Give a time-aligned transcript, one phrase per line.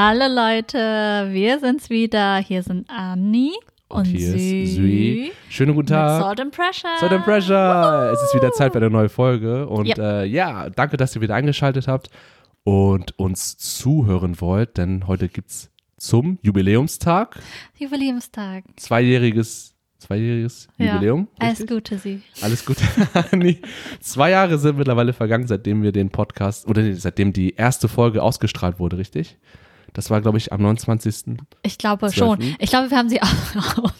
[0.00, 0.78] Hallo Leute,
[1.32, 2.36] wir sind's wieder.
[2.36, 3.50] Hier sind Anni
[3.88, 4.62] und, Und hier Sü.
[4.62, 5.32] ist Sui.
[5.48, 6.22] Schönen guten Mit Tag.
[6.22, 6.90] Salt and Pressure.
[7.00, 8.12] Salt and Pressure.
[8.12, 9.66] Es ist wieder Zeit für eine neue Folge.
[9.66, 9.98] Und Yep.
[9.98, 12.10] äh, ja, danke, dass ihr wieder eingeschaltet habt
[12.62, 17.40] und uns zuhören wollt, denn heute gibt's zum Jubiläumstag
[17.76, 18.62] Jubiläumstag.
[18.76, 20.94] zweijähriges, zweijähriges Ja.
[20.94, 21.26] Jubiläum.
[21.40, 21.70] Alles richtig?
[21.70, 22.22] Gute, Sie.
[22.40, 22.76] Alles gut.
[23.34, 23.60] Nee,
[24.00, 28.78] Zwei Jahre sind mittlerweile vergangen, seitdem wir den Podcast oder seitdem die erste Folge ausgestrahlt
[28.78, 29.36] wurde, richtig?
[29.94, 31.36] Das war, glaube ich, am 29.
[31.62, 32.42] Ich glaube Zwölften.
[32.42, 32.56] schon.
[32.58, 33.28] Ich glaube, wir haben sie auch,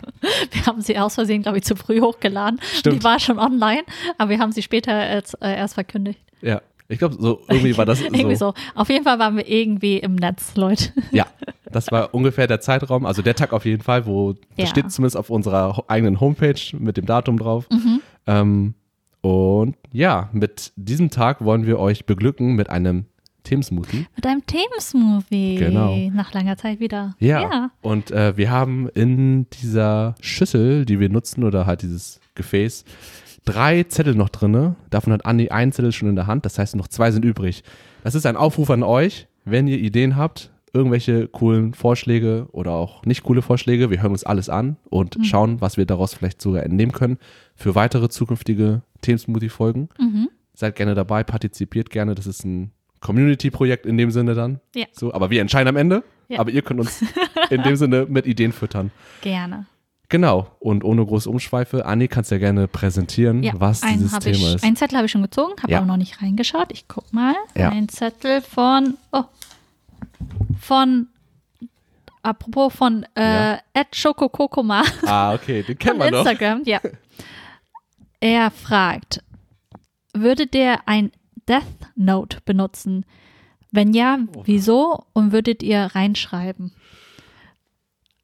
[0.52, 2.60] wir haben sie aus Versehen, glaube ich, zu früh hochgeladen.
[2.74, 2.96] Stimmt.
[2.96, 3.82] Die war schon online,
[4.18, 6.20] aber wir haben sie später als, äh, erst verkündigt.
[6.40, 6.60] Ja.
[6.90, 8.54] Ich glaube, so irgendwie war das irgendwie so.
[8.74, 10.90] Auf jeden Fall waren wir irgendwie im Netz, Leute.
[11.10, 11.26] Ja,
[11.70, 14.36] das war ungefähr der Zeitraum, also der Tag auf jeden Fall, wo Ja.
[14.56, 17.66] das steht zumindest auf unserer eigenen Homepage mit dem Datum drauf.
[17.70, 18.00] Mhm.
[18.26, 18.74] Ähm,
[19.20, 23.04] und ja, mit diesem Tag wollen wir euch beglücken mit einem
[23.48, 24.06] Themensmoothie.
[24.14, 25.56] Mit einem Themensmovie.
[25.56, 25.96] Genau.
[26.12, 27.14] Nach langer Zeit wieder.
[27.18, 27.42] Ja.
[27.42, 27.70] ja.
[27.80, 32.84] Und äh, wir haben in dieser Schüssel, die wir nutzen, oder halt dieses Gefäß,
[33.44, 34.76] drei Zettel noch drinne.
[34.90, 36.44] Davon hat Andi einen Zettel schon in der Hand.
[36.44, 37.64] Das heißt, noch zwei sind übrig.
[38.04, 43.04] Das ist ein Aufruf an euch, wenn ihr Ideen habt, irgendwelche coolen Vorschläge oder auch
[43.06, 43.90] nicht coole Vorschläge.
[43.90, 47.18] Wir hören uns alles an und schauen, was wir daraus vielleicht sogar entnehmen können
[47.54, 49.88] für weitere zukünftige Themensmoothie-Folgen.
[49.98, 50.28] Mhm.
[50.54, 52.14] Seid gerne dabei, partizipiert gerne.
[52.14, 54.60] Das ist ein Community-Projekt in dem Sinne dann.
[54.74, 54.86] Ja.
[54.92, 56.02] So, aber wir entscheiden am Ende.
[56.28, 56.40] Ja.
[56.40, 57.02] Aber ihr könnt uns
[57.50, 58.90] in dem Sinne mit Ideen füttern.
[59.22, 59.66] Gerne.
[60.10, 60.46] Genau.
[60.58, 64.54] Und ohne große Umschweife, Anni, kannst ja gerne präsentieren, Ja, was einen dieses Thema ich,
[64.54, 64.64] ist.
[64.64, 65.78] Einen Zettel habe ich schon gezogen, habe Ja.
[65.78, 66.68] aber noch nicht reingeschaut.
[66.72, 67.34] Ich guck mal.
[67.54, 67.68] Ja.
[67.70, 69.24] Ein Zettel von, oh,
[70.60, 71.08] von,
[72.22, 73.58] apropos von äh.
[73.92, 76.20] @schokokokoma ah, okay, den kennen wir noch.
[76.20, 76.62] Instagram.
[76.64, 76.80] Ja.
[78.20, 79.22] Er fragt,
[80.14, 81.12] würdet ihr ein
[81.48, 81.64] Death
[81.96, 83.04] Note benutzen?
[83.70, 85.04] Wenn ja, wieso?
[85.12, 86.72] Und würdet ihr reinschreiben?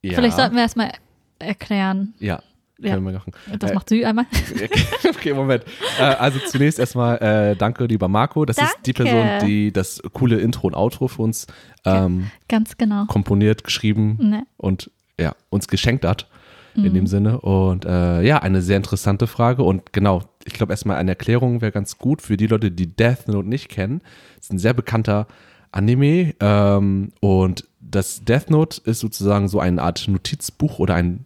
[0.03, 0.15] Ja.
[0.15, 0.93] Vielleicht sollten wir erstmal
[1.39, 2.15] erklären.
[2.19, 2.43] Ja,
[2.79, 2.93] Ja.
[2.95, 3.33] können wir machen.
[3.59, 4.27] Das Äh, macht Sü einmal.
[5.09, 5.65] okay, Moment.
[5.99, 8.45] Äh, also zunächst erstmal äh, danke, lieber Marco.
[8.45, 9.11] Das ist die Danke.
[9.13, 11.47] Person, die das coole Intro und Outro für uns
[11.85, 13.05] ähm, Ganz genau.
[13.07, 14.47] komponiert, geschrieben Ne.
[14.57, 16.29] und ja, uns geschenkt hat.
[16.77, 17.41] In dem Sinne.
[17.41, 19.63] Und äh, ja, eine sehr interessante Frage.
[19.63, 23.29] Und genau, ich glaube, erstmal eine Erklärung wäre ganz gut für die Leute, die Death
[23.29, 24.01] Note nicht kennen.
[24.39, 25.27] Es ist ein sehr bekannter
[25.73, 26.35] Anime.
[26.41, 31.25] Ähm, und das Death Note ist sozusagen so eine Art Notizbuch oder ein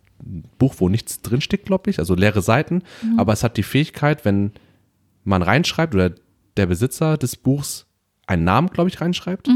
[0.59, 1.99] Buch, wo nichts drinsteckt, glaube ich.
[1.99, 2.83] Also leere Seiten.
[3.17, 4.53] Aber es hat die Fähigkeit, wenn
[5.25, 6.13] man reinschreibt oder
[6.57, 7.87] der Besitzer des Buchs
[8.27, 9.49] einen Namen, glaube ich, reinschreibt.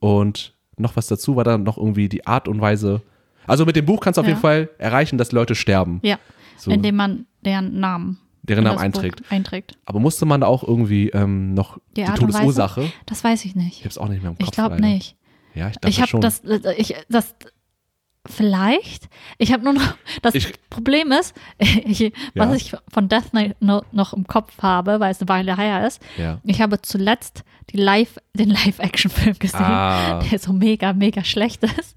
[0.00, 3.02] Und noch was dazu war dann noch irgendwie die Art und Weise.
[3.46, 4.30] Also mit dem Buch kannst du auf Ja.
[4.32, 6.18] jeden Fall erreichen, dass Leute sterben, Ja.
[6.56, 6.70] So.
[6.70, 8.18] Indem man deren Namen
[8.48, 9.22] deren Namen einträgt.
[9.30, 9.76] einträgt.
[9.86, 12.20] Aber musste man da auch irgendwie ähm, noch Die die, und Weise?
[12.20, 12.92] Todesursache?
[13.06, 13.72] Das weiß ich nicht.
[13.78, 14.46] Ich habe es auch nicht mehr im Kopf.
[14.48, 15.16] Ich glaube nicht.
[15.54, 16.20] Ja, ich dachte Ich habe schon.
[16.20, 16.42] das,
[16.76, 17.34] ich, das,
[18.26, 19.08] vielleicht.
[19.38, 22.54] Ich habe nur noch, das Ich- Problem ist, ich, was Ja.
[22.54, 26.00] ich von Death Knight no, noch im Kopf habe, weil es eine Weile her ist.
[26.18, 26.40] Ja.
[26.44, 30.20] Ich habe zuletzt die Live, den Live-Action-Film gesehen, Ah.
[30.20, 31.96] der so mega, mega schlecht ist.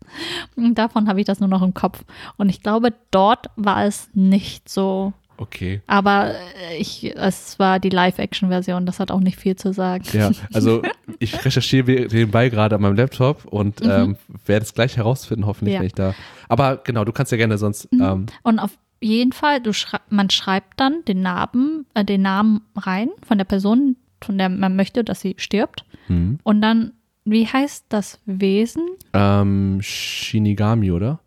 [0.56, 2.03] Und davon habe ich das nur noch im Kopf.
[2.38, 5.13] Und ich glaube, dort war es nicht so.
[5.38, 5.81] Okay.
[5.88, 6.31] Aber
[6.70, 10.03] äh, ich, es war die Live-Action-Version, das hat auch nicht viel zu sagen.
[10.14, 10.81] Ja, also
[11.20, 15.74] ich recherchiere nebenbei gerade an meinem Laptop und ähm, werde es gleich herausfinden, hoffentlich, Mhm.
[15.74, 15.80] Ja.
[15.80, 15.81] Mhm.
[15.81, 16.16] wenn ich da.
[16.50, 17.88] Aber genau, du kannst ja gerne sonst.
[17.94, 22.62] Ähm, Und auf jeden Fall, du schrei man schreibt dann den Namen, äh, den Namen
[22.75, 25.86] rein von der Person, von der man möchte, dass sie stirbt.
[26.08, 26.40] hm.
[26.44, 26.94] Und dann,
[27.25, 28.84] wie heißt das Wesen?
[29.14, 31.19] ähm, Shinigami, oder?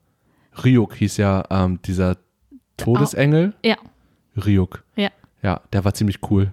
[0.64, 2.16] Ryuk hieß ja ähm, dieser
[2.76, 3.52] Todesengel.
[3.64, 3.76] Ja,
[4.46, 4.82] Ryuk.
[4.96, 5.10] ja,
[5.42, 6.52] Ja, der war ziemlich cool.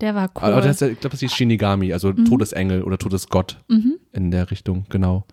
[0.00, 0.42] der war cool.
[0.42, 3.96] Aber das, ich glaube, das hieß Shinigami, also Todesengel oder Todesgott Mhm.
[4.12, 5.24] in der Richtung, genau.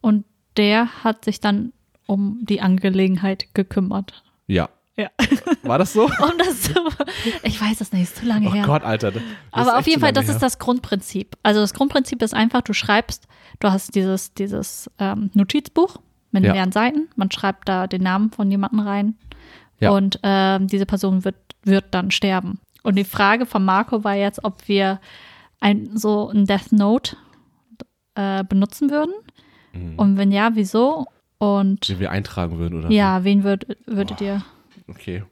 [0.00, 0.24] Und
[0.56, 1.72] der hat sich dann
[2.06, 4.24] um die Angelegenheit gekümmert.
[4.46, 4.68] Ja.
[4.96, 5.10] Ja.
[5.62, 6.04] War das so?
[6.20, 6.72] Um das zu,
[7.44, 8.64] ich weiß es nicht, ist zu lange Oh her.
[8.66, 9.12] Gott, Alter.
[9.12, 10.40] das ist Aber auf jeden Fall, das ist her.
[10.40, 11.36] das Grundprinzip.
[11.44, 13.28] Also das Grundprinzip ist einfach, du schreibst,
[13.60, 15.98] du hast dieses, dieses ähm, Notizbuch
[16.32, 16.52] mit Ja.
[16.52, 19.14] mehreren Seiten, man schreibt da den Namen von jemandem rein
[19.80, 19.90] Ja.
[19.90, 22.58] und ähm, diese Person wird, wird dann sterben.
[22.82, 25.00] Und die Frage von Marco war jetzt, ob wir
[25.60, 27.16] ein, so ein Death Note
[28.14, 29.12] äh, benutzen würden.
[29.72, 29.94] Mhm.
[29.98, 31.06] Und wenn ja, wieso?
[31.38, 32.90] Und Den wir eintragen würden, oder?
[32.90, 34.42] ja, wen würd, würdet ihr?
[34.88, 35.22] Okay.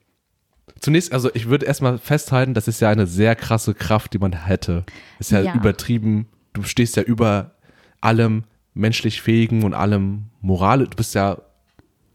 [0.81, 4.33] Zunächst, also ich würde erstmal festhalten, das ist ja eine sehr krasse Kraft, die man
[4.33, 4.85] hätte.
[5.19, 5.55] Ist ja, Ja.
[5.55, 6.29] übertrieben.
[6.53, 7.53] Du stehst ja über
[8.01, 8.45] allem
[8.75, 10.87] menschlich Fähigen und allem Moral.
[10.87, 11.39] Du bist ja,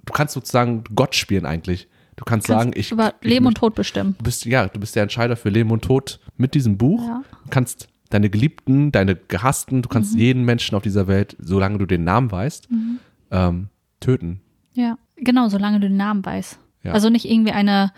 [0.05, 1.87] du kannst sozusagen Gott spielen eigentlich.
[2.21, 2.91] Du kannst, Kannst sagen, ich.
[2.91, 4.13] über ich Leben und möchte- Tod bestimmen.
[4.19, 7.01] Du bist, ja, du bist der Entscheider für Leben und Tod mit diesem Buch.
[7.03, 7.23] Ja.
[7.45, 11.87] Du kannst deine Geliebten, deine Gehassten, du kannst jeden Menschen auf dieser Welt, solange du
[11.87, 12.69] den Namen weißt,
[13.31, 13.69] ähm,
[14.01, 14.39] töten.
[14.73, 16.59] Ja, genau, solange du den Namen weißt.
[16.83, 16.91] Ja.
[16.91, 17.91] Also nicht irgendwie eine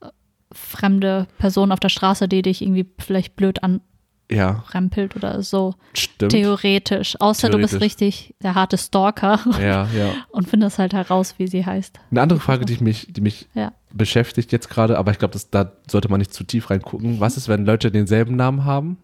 [0.00, 0.06] äh,
[0.50, 3.62] fremde Person auf der Straße, die dich irgendwie vielleicht blöd
[4.30, 5.74] Ja, anrempelt oder so.
[5.94, 6.32] stimmt.
[6.32, 7.16] Theoretisch.
[7.18, 7.84] Außer du bist Theoretisch.
[8.00, 10.12] richtig der harte Stalker Ja, ja.
[10.30, 11.98] und findest halt heraus, wie sie heißt.
[12.10, 13.72] Eine andere Frage, die mich, die mich Ja.
[13.92, 17.20] beschäftigt jetzt gerade, aber ich glaube, da sollte man nicht zu tief reingucken.
[17.20, 18.98] Was ist, wenn Leute denselben Namen haben?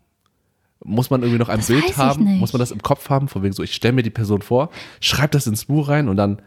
[0.85, 2.25] Muss man irgendwie noch ein Das Bild haben?
[2.39, 3.29] Muss man das im Kopf haben?
[3.29, 4.69] Von wegen so, ich stelle mir die Person vor,
[5.01, 6.43] schreib das ins Buch rein und dann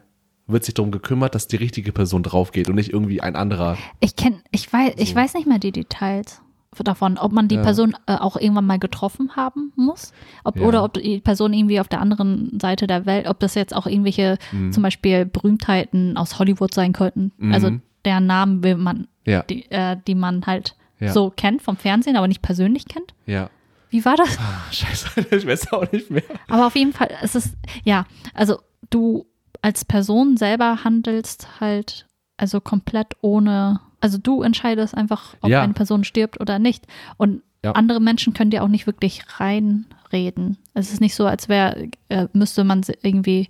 [0.46, 3.78] wird sich darum gekümmert, dass die richtige Person drauf geht und nicht irgendwie ein anderer.
[4.00, 6.42] Ich kenn, ich weiß, ich weiß nicht mehr die Details
[6.84, 7.62] davon, ob man die Ja.
[7.64, 10.14] Person äh, auch irgendwann mal getroffen haben muss,
[10.44, 10.66] ob, Ja.
[10.66, 13.88] oder ob die Person irgendwie auf der anderen Seite der Welt, ob das jetzt auch
[13.88, 14.38] irgendwelche
[14.72, 17.32] zum Beispiel Berühmtheiten aus Hollywood sein könnten.
[17.38, 17.54] Mhm.
[17.54, 17.72] Also
[18.06, 20.76] deren Namen will man, Ja, die, äh, die man halt
[21.14, 23.14] so kennt vom Fernsehen, aber nicht persönlich kennt.
[23.26, 23.50] ja.
[23.90, 24.38] Wie war das?
[24.38, 26.22] Ah, scheiße, ich weiß auch nicht mehr.
[26.50, 28.58] Aber auf jeden Fall, es ist, ja, also
[28.90, 29.26] du
[29.62, 35.62] als Person selber handelst halt also komplett ohne, also du entscheidest einfach, ob Ja.
[35.62, 36.86] eine Person stirbt oder nicht.
[37.18, 37.72] Und Ja.
[37.74, 40.58] andere Menschen können dir auch nicht wirklich reinreden.
[40.74, 43.50] Es ist nicht so, als wäre, äh, müsste man irgendwie,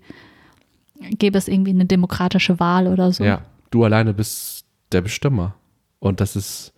[1.20, 3.24] gäbe es irgendwie eine demokratische Wahl oder so.
[3.24, 3.42] Ja,
[3.72, 5.56] du alleine bist der Bestimmer.
[6.00, 6.74] Und das ist,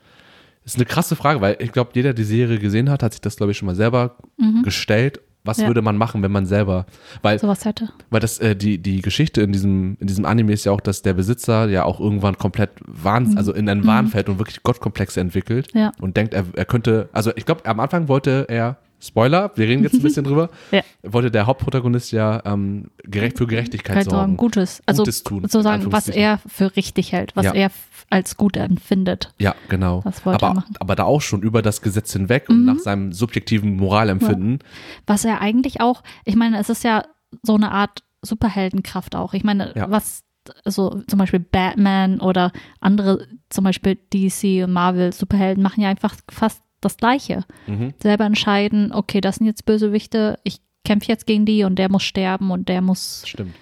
[0.66, 3.21] ist eine krasse Frage, weil ich glaube, jeder, der die Serie gesehen hat, hat sich
[3.21, 4.18] das, glaube ich, schon mal selber
[4.63, 5.19] gestellt.
[5.49, 5.63] Was Mhm.
[5.63, 5.67] Ja.
[5.69, 6.85] würde man machen, wenn man selber,
[7.23, 7.89] weil, Sowas hätte.
[8.11, 11.01] weil das, äh, die, die Geschichte in diesem, in diesem Anime ist ja auch, dass
[11.01, 15.19] der Besitzer ja auch irgendwann komplett Wahn, also in einen Wahn fällt und wirklich Gottkomplexe
[15.19, 15.79] entwickelt Mhm.
[15.81, 15.91] Ja.
[15.99, 19.83] und denkt, er, er könnte, also ich glaube, am Anfang wollte er, Spoiler, wir reden
[19.83, 20.81] jetzt ein bisschen drüber, Ja.
[21.03, 24.35] wollte der Hauptprotagonist ja ähm, gerecht, für Gerechtigkeit Halt sorgen.
[24.37, 24.81] Gutes.
[24.85, 27.53] Also Gutes tun, sozusagen, was er für richtig hält, was Ja.
[27.53, 27.71] er
[28.09, 29.33] als gut empfindet.
[29.39, 30.01] Ja, genau.
[30.03, 30.71] Das wollte er aber, machen.
[30.71, 30.77] Mhm.
[30.81, 34.59] aber da auch schon über das Gesetz hinweg und nach seinem subjektiven Moralempfinden.
[35.07, 37.03] Was er eigentlich auch, ich meine, es ist ja
[37.43, 39.33] so eine Art Superheldenkraft auch.
[39.33, 39.89] Ich meine, Ja.
[39.89, 40.23] was
[40.65, 46.15] so zum Beispiel Batman oder andere, zum Beispiel DC und Marvel Superhelden machen ja einfach
[46.29, 47.45] fast das Gleiche.
[47.67, 47.93] Mhm.
[48.01, 52.03] Selber entscheiden, okay, das sind jetzt Bösewichte, ich kämpfe jetzt gegen die und der muss
[52.03, 53.53] sterben und der muss Stimmt.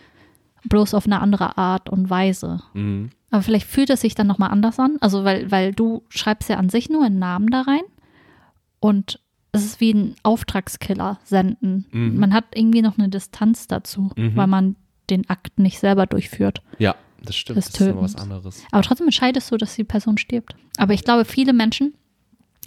[0.66, 2.62] bloß auf eine andere Art und Weise.
[2.74, 3.10] Mhm.
[3.32, 4.98] Aber vielleicht fühlt es sich dann nochmal anders an.
[5.02, 7.82] Also, weil, weil du schreibst ja an sich nur einen Namen da rein
[8.80, 9.20] und
[9.52, 11.86] es ist wie ein Auftragskiller senden.
[11.92, 12.18] Mhm.
[12.20, 14.36] Man hat irgendwie noch eine Distanz dazu, Mhm.
[14.36, 14.76] weil man
[15.10, 16.62] den Akt nicht selber durchführt.
[16.80, 17.58] Ja, das stimmt.
[17.58, 18.64] Des Das ist immer was anderes.
[18.72, 20.56] Aber trotzdem entscheidest du, dass die Person stirbt.
[20.78, 21.94] Aber ich glaube, viele Menschen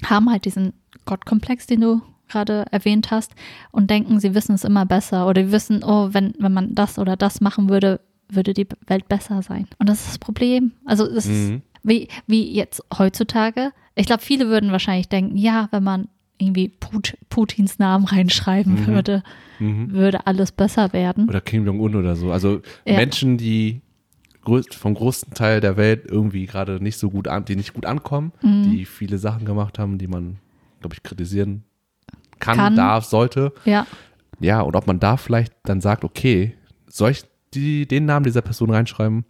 [0.04, 0.72] haben halt diesen
[1.04, 3.32] Gottkomplex, den du gerade erwähnt hast,
[3.72, 5.26] und denken, sie wissen es immer besser.
[5.26, 9.08] Oder die wissen, oh, wenn, wenn man das oder das machen würde, würde die Welt
[9.08, 9.66] besser sein.
[9.78, 10.72] Und das ist das Problem.
[10.84, 11.62] Also es ist Mhm.
[11.82, 13.72] wie, wie jetzt heutzutage.
[13.96, 16.06] Ich glaube, viele würden wahrscheinlich denken, ja, wenn man
[16.38, 18.86] irgendwie Put, Putins Namen reinschreiben Mhm.
[18.86, 19.22] würde,
[19.58, 19.90] Mhm.
[19.92, 21.28] würde alles besser werden.
[21.28, 22.30] Oder Kim Jong-un oder so.
[22.30, 22.94] Also Ja.
[22.96, 23.80] Menschen, die
[24.44, 27.86] größt, vom größten Teil der Welt irgendwie gerade nicht so gut an, die nicht gut
[27.86, 28.62] ankommen, Mhm.
[28.64, 30.38] die viele Sachen gemacht haben, die man,
[30.80, 31.64] glaube ich, kritisieren
[32.38, 32.76] kann, Kann.
[32.76, 33.52] darf, sollte.
[33.64, 33.86] Ja,
[34.42, 36.54] Ja, und ob man da vielleicht dann sagt, okay,
[36.86, 39.24] soll ich die, den Namen dieser Person reinschreiben?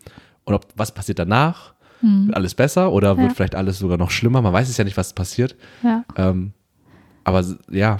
[0.45, 1.75] Und ob, was passiert danach?
[2.03, 3.29] Wird alles besser oder wird Mhm.
[3.29, 3.35] Ja.
[3.35, 4.41] vielleicht alles sogar noch schlimmer?
[4.41, 5.57] Man weiß es ja nicht, was passiert.
[5.83, 6.05] ja.
[6.17, 6.53] Ähm,
[7.25, 7.99] aber ja,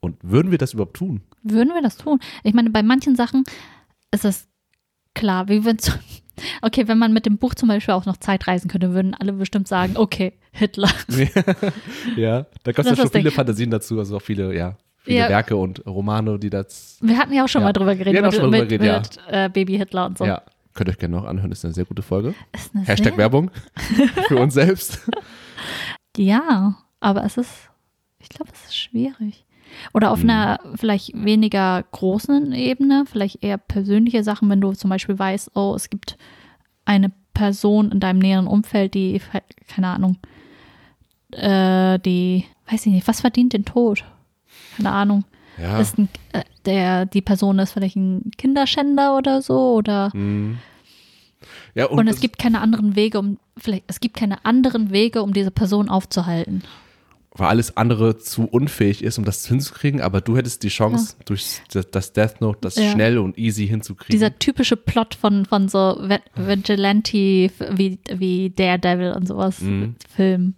[0.00, 1.22] und würden wir das überhaupt tun?
[1.42, 2.20] Würden wir das tun?
[2.44, 3.42] Ich meine, bei manchen Sachen
[4.12, 4.46] ist es
[5.14, 5.78] klar, wie wenn
[6.62, 9.32] Okay, wenn man mit dem Buch zum Beispiel auch noch Zeit reisen könnte, würden alle
[9.32, 10.90] bestimmt sagen, okay, Hitler.
[12.16, 13.32] ja, da gab es ja schon viele Ding.
[13.32, 15.28] Fantasien dazu, also auch viele, ja, viele Ja.
[15.28, 17.68] Werke und Romane, die das, Wir hatten ja auch schon Ja.
[17.68, 20.24] mal drüber geredet, mit, mal mit, drüber geredet, mit äh, Baby Hitler und so.
[20.24, 20.42] ja,
[20.74, 22.34] könnt ihr euch gerne noch anhören, ist eine sehr gute Folge.
[22.86, 23.50] Hashtag Werbung
[24.28, 25.00] für uns selbst.
[26.16, 27.50] Ja, aber es ist,
[28.18, 29.44] ich glaube, es ist schwierig.
[29.92, 30.30] Oder auf Mhm.
[30.30, 35.74] einer vielleicht weniger großen Ebene, vielleicht eher persönliche Sachen, wenn du zum Beispiel weißt, oh,
[35.74, 36.16] es gibt
[36.84, 39.20] eine Person in deinem näheren Umfeld, die,
[39.68, 40.18] keine Ahnung,
[41.30, 44.04] äh, die, weiß ich nicht, was verdient den Tod?
[44.76, 45.24] Keine Ahnung.
[45.58, 50.58] Ja, Ist ein, äh, der, die Person ist vielleicht ein Kinderschänder oder so oder mhm.
[51.74, 55.22] ja und, und, es gibt keine anderen Wege, um vielleicht es gibt keine anderen Wege,
[55.22, 56.62] um diese Person aufzuhalten.
[57.34, 61.60] Weil alles andere zu unfähig ist, um das hinzukriegen, aber du hättest die Chance, durch
[61.90, 62.90] das- Death Note das Ja.
[62.92, 64.12] schnell und easy hinzukriegen.
[64.12, 69.96] Dieser typische Plot von, von so Vi- Vigilante wie, wie Daredevil und sowas Mhm.
[70.14, 70.54] Film.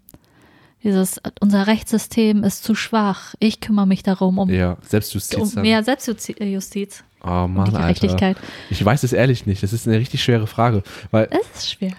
[0.82, 3.34] Dieses, unser Rechtssystem ist zu schwach.
[3.38, 5.54] Ich kümmere mich darum, um, ja, Selbstjustiz.
[5.56, 8.34] um mehr Selbstjustiz oh und Mann, die Alter.
[8.68, 9.62] Ich weiß es ehrlich nicht.
[9.62, 11.94] Das ist eine richtig schwere Frage, weil Es ist schwierig.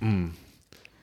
[0.00, 0.30] man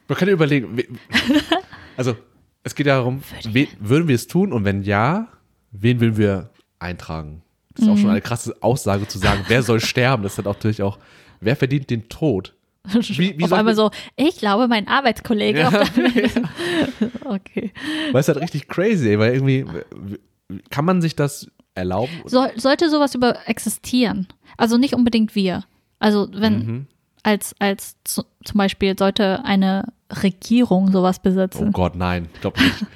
[0.07, 0.77] kann ja überlegen,
[1.98, 2.15] also
[2.63, 5.27] Es geht ja darum, we, würden wir es tun und wenn ja,
[5.72, 7.41] wen würden wir eintragen?
[7.74, 10.24] Das ist auch schon eine krasse Aussage zu sagen, wer soll sterben?
[10.24, 11.00] Das ist halt auch natürlich auch,
[11.41, 12.53] wer verdient den Tod?
[12.93, 15.58] Wie, wie auf einmal so, ich glaube, mein Arbeitskollege.
[15.58, 15.86] Ja, ja.
[17.24, 17.72] okay.
[18.12, 19.65] Weil es halt richtig crazy, ey, weil irgendwie
[20.70, 22.12] kann man sich das erlauben?
[22.25, 24.27] So, sollte sowas über existieren?
[24.58, 25.63] Also nicht unbedingt wir.
[26.00, 26.88] Also wenn mhm.
[27.24, 31.70] als, als zu, zum Beispiel sollte eine Regierung sowas besitzen.
[31.70, 32.86] Oh Gott, nein, ich glaube nicht.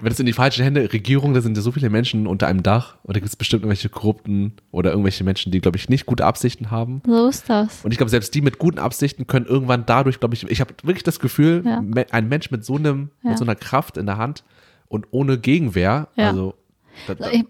[0.00, 2.62] wenn es in die falschen Hände, Regierung, da sind ja so viele Menschen unter einem
[2.62, 6.06] Dach und da gibt es bestimmt irgendwelche Korrupten oder irgendwelche Menschen, die, glaube ich, nicht
[6.06, 7.02] gute Absichten haben.
[7.04, 7.84] So ist das.
[7.84, 10.72] Und ich glaube, selbst die mit guten Absichten können irgendwann dadurch, glaube ich, ich habe
[10.82, 11.82] wirklich das Gefühl, ja.
[12.10, 13.30] ein Mensch mit so einem, ja.
[13.30, 14.44] mit so einer Kraft in der Hand
[14.88, 16.28] und ohne Gegenwehr, ja.
[16.28, 16.54] also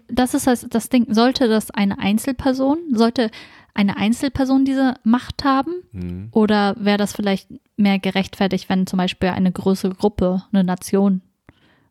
[0.09, 1.11] das ist das, das Ding.
[1.11, 3.31] Sollte das eine Einzelperson, sollte
[3.79, 5.71] eine Einzelperson diese Macht haben?
[5.93, 6.27] Mhm.
[6.31, 11.21] Oder wäre das vielleicht mehr gerechtfertigt, wenn zum Beispiel eine größere Gruppe, eine Nation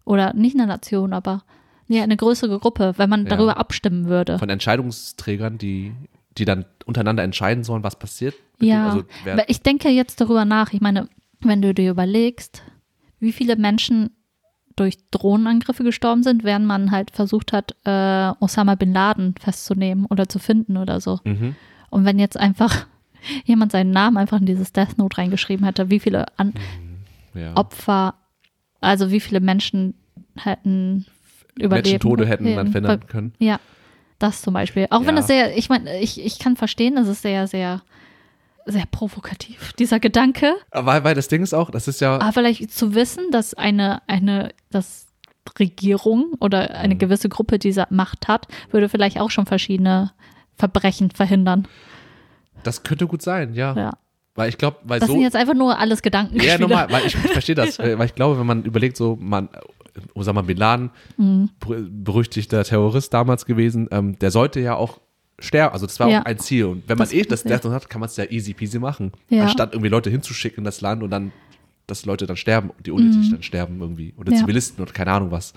[0.04, 1.44] oder nicht eine Nation, aber
[1.88, 3.30] ja, eine größere Gruppe, wenn man ja.
[3.30, 4.38] darüber abstimmen würde.
[4.38, 5.94] Von Entscheidungsträgern, die,
[6.36, 8.34] die dann untereinander entscheiden sollen, was passiert.
[8.60, 9.04] Ja, also
[9.46, 10.74] ich denke jetzt darüber nach.
[10.74, 11.08] Ich meine,
[11.40, 12.62] wenn du dir überlegst,
[13.18, 14.10] wie viele Menschen
[14.76, 20.28] durch Drohnenangriffe gestorben sind, während man halt versucht hat, äh, Osama bin Laden festzunehmen oder
[20.28, 21.18] zu finden oder so.
[21.24, 21.56] Mhm.
[21.90, 22.86] Und wenn jetzt einfach
[23.44, 26.54] jemand seinen Namen einfach in dieses Death Note reingeschrieben hätte, wie viele An
[27.34, 27.40] mhm.
[27.40, 27.56] ja.
[27.56, 28.14] Opfer
[28.80, 29.94] also wie viele Menschen
[30.36, 31.06] hätten
[31.56, 31.86] überlebt.
[31.86, 33.32] Menschentode hätten man verhindern können.
[33.38, 33.58] Ja,
[34.18, 34.86] das zum Beispiel.
[34.90, 35.06] Auch ja.
[35.06, 37.82] wenn das sehr, ich meine, ich, ich kann verstehen, das ist sehr, sehr,
[38.66, 40.54] sehr provokativ, dieser Gedanke.
[40.70, 42.20] Weil, weil das Ding ist auch, das ist ja.
[42.20, 45.06] Aber vielleicht zu wissen, dass eine, eine, dass
[45.58, 46.98] Regierung oder eine mhm.
[46.98, 50.12] gewisse Gruppe diese Macht hat, würde vielleicht auch schon verschiedene
[50.58, 51.66] Verbrechen verhindern.
[52.62, 53.74] Das könnte gut sein, ja.
[53.76, 53.92] Ja.
[54.34, 55.14] Weil ich glaube, weil das so.
[55.14, 56.40] sind jetzt einfach nur alles Gedanken.
[56.40, 57.78] Ja, normal, weil ich, ich verstehe das.
[57.78, 59.48] weil ich glaube, wenn man überlegt, so, man,
[60.14, 61.50] Osama Bin Laden, mhm.
[61.58, 65.00] berüchtigter Terrorist damals gewesen, ähm, der sollte ja auch
[65.38, 65.72] sterben.
[65.72, 66.20] Also das war ja.
[66.20, 66.66] auch ein Ziel.
[66.66, 69.12] Und wenn man das, eh das Death hat, kann man es ja easy peasy machen.
[69.28, 69.44] Ja.
[69.44, 71.32] Anstatt irgendwie Leute hinzuschicken in das Land und dann,
[71.86, 73.32] dass Leute dann sterben, die unnötig mhm.
[73.32, 74.14] dann sterben irgendwie.
[74.16, 74.38] Oder ja.
[74.38, 75.52] Zivilisten oder keine Ahnung was.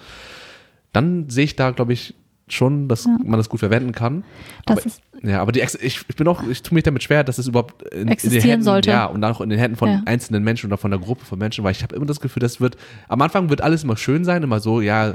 [0.94, 2.14] Dann sehe ich da, glaube ich,
[2.54, 3.18] schon, dass ja.
[3.24, 4.24] man das gut verwenden kann.
[4.66, 4.82] Aber,
[5.24, 7.82] ja, aber die ich, ich bin auch, ich tue mich damit schwer, dass es überhaupt
[7.94, 8.90] in, in den Händen, sollte.
[8.90, 10.02] ja, und dann auch in den Händen von ja.
[10.06, 12.62] einzelnen Menschen oder von einer Gruppe von Menschen, weil ich habe immer das Gefühl, das
[12.62, 12.78] wird,
[13.08, 15.14] am Anfang wird alles immer schön sein, immer so, ja.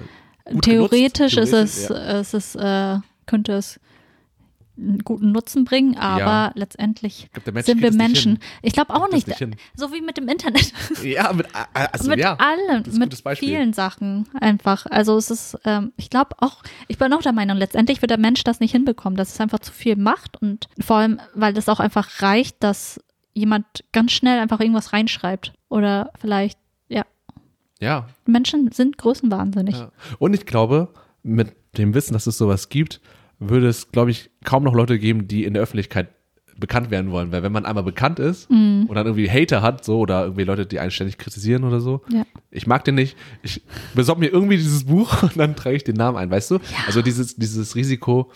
[0.62, 2.20] Theoretisch, Theoretisch, ist es, ja.
[2.20, 3.80] ist es äh, könnte es
[4.78, 6.52] einen guten Nutzen bringen, aber ja.
[6.54, 8.38] letztendlich glaub, sind wir Menschen.
[8.62, 9.26] Ich glaube auch nicht.
[9.26, 10.72] nicht so wie mit dem Internet.
[11.02, 14.86] Ja, mit, also, mit ja, allem, mit vielen Sachen einfach.
[14.86, 18.18] Also es ist, ähm, ich glaube auch, ich bin auch der Meinung, letztendlich wird der
[18.18, 21.68] Mensch das nicht hinbekommen, dass es einfach zu viel macht und vor allem, weil das
[21.68, 23.00] auch einfach reicht, dass
[23.34, 27.04] jemand ganz schnell einfach irgendwas reinschreibt oder vielleicht, ja.
[27.80, 28.08] Ja.
[28.24, 29.76] Menschen sind größenwahnsinnig.
[29.76, 29.92] Ja.
[30.18, 30.88] Und ich glaube,
[31.22, 33.00] mit dem Wissen, dass es sowas gibt,
[33.38, 36.08] würde es, glaube ich, kaum noch Leute geben, die in der Öffentlichkeit
[36.58, 37.32] bekannt werden wollen.
[37.32, 38.84] Weil wenn man einmal bekannt ist mm.
[38.88, 42.02] und dann irgendwie Hater hat, so, oder irgendwie Leute, die einen ständig kritisieren oder so,
[42.10, 42.24] ja.
[42.50, 43.16] ich mag den nicht.
[43.42, 43.62] Ich
[43.94, 46.54] besorge mir irgendwie dieses Buch und dann trage ich den Namen ein, weißt du?
[46.54, 46.60] Ja.
[46.86, 48.30] Also dieses, dieses Risiko,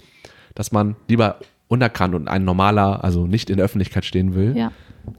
[0.54, 1.38] dass man lieber
[1.68, 4.72] unerkannt und ein normaler, also nicht in der Öffentlichkeit stehen will, ja.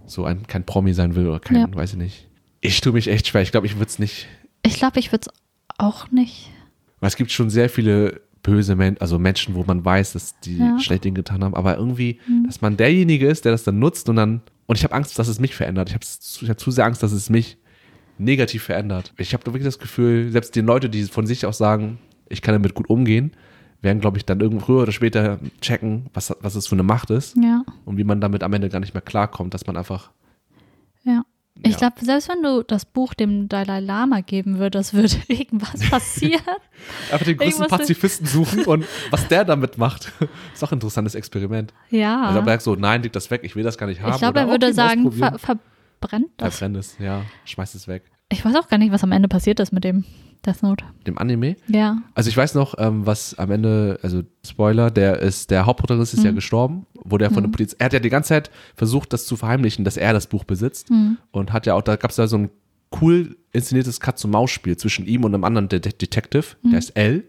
[0.05, 2.27] so ein, kein Promi sein will oder kein, weiß ich nicht.
[2.59, 3.41] Ich tue mich echt schwer.
[3.41, 4.27] Ich glaube, ich würde es nicht.
[4.63, 6.51] Ich glaube, ich würde es auch nicht.
[6.99, 10.57] Weil es gibt schon sehr viele böse Menschen, also Menschen, wo man weiß, dass die
[10.57, 10.79] ja.
[10.79, 12.45] schlecht Dinge getan haben, aber irgendwie, mhm.
[12.45, 15.27] dass man derjenige ist, der das dann nutzt und dann, und ich habe Angst, dass
[15.27, 15.89] es mich verändert.
[15.89, 17.57] Ich habe hab zu sehr Angst, dass es mich
[18.17, 19.13] negativ verändert.
[19.17, 21.97] Ich habe wirklich das Gefühl, selbst die Leute, die von sich aus sagen,
[22.29, 23.31] ich kann damit gut umgehen,
[23.81, 27.09] werden, glaube ich, dann irgendwo früher oder später checken, was, was es für eine Macht
[27.09, 27.63] ist ja.
[27.85, 30.11] und wie man damit am Ende gar nicht mehr klarkommt, dass man einfach
[31.03, 31.23] ja.
[31.63, 36.41] Ich glaube, selbst wenn du das Buch dem Dalai Lama geben würdest, würde irgendwas passieren.
[37.11, 40.11] Einfach den größten Pazifisten suchen und was der damit macht.
[40.53, 41.73] Ist auch ein interessantes Experiment.
[41.89, 42.23] Ja.
[42.25, 44.13] Also er sagt so, nein, leg das weg, ich will das gar nicht haben.
[44.13, 46.57] Ich glaube, er würde sagen, ver verbrennt das.
[46.57, 48.03] Verbrennt es, ja, schmeißt es weg.
[48.29, 50.05] Ich weiß auch gar nicht, was am Ende passiert ist mit dem
[50.45, 50.85] Death Note.
[51.05, 51.55] Dem Anime?
[51.67, 52.01] Ja.
[52.15, 56.21] Also ich weiß noch, ähm, was am Ende, also Spoiler, der ist, der Hauptprotagonist ist
[56.21, 56.25] mhm.
[56.25, 57.47] ja gestorben, wurde er von mhm.
[57.47, 60.27] der Polizei, er hat ja die ganze Zeit versucht, das zu verheimlichen, dass er das
[60.27, 61.17] Buch besitzt mhm.
[61.31, 62.49] und hat ja auch, da gab es da so ein
[63.01, 66.77] cool inszeniertes Katz-und-Maus-Spiel zwischen ihm und einem anderen De Detective, der mhm.
[66.77, 67.23] ist L,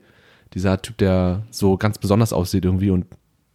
[0.55, 3.07] dieser Typ, der so ganz besonders aussieht irgendwie und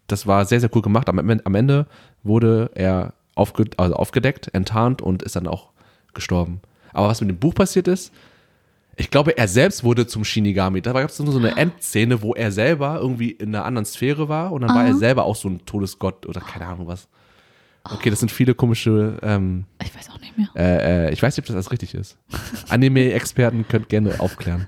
[0.07, 1.09] das war sehr, sehr cool gemacht.
[1.09, 1.85] Am, am Ende
[2.23, 5.69] wurde er aufge, also aufgedeckt, enttarnt und ist dann auch
[6.13, 6.61] gestorben.
[6.93, 8.13] Aber was mit dem Buch passiert ist,
[8.99, 10.81] ich glaube, er selbst wurde zum Shinigami.
[10.81, 14.51] Da gab es so eine Endszene, wo er selber irgendwie in einer anderen Sphäre war
[14.51, 14.79] und dann Aha.
[14.79, 17.07] war er selber auch so ein Todesgott oder keine Ahnung was.
[17.83, 20.49] Okay, das sind viele komische, ähm, Ich weiß auch nicht mehr.
[20.55, 22.17] äh, äh, ich weiß nicht, ob das alles richtig ist.
[22.69, 24.67] Anime-Experten könnt gerne aufklären.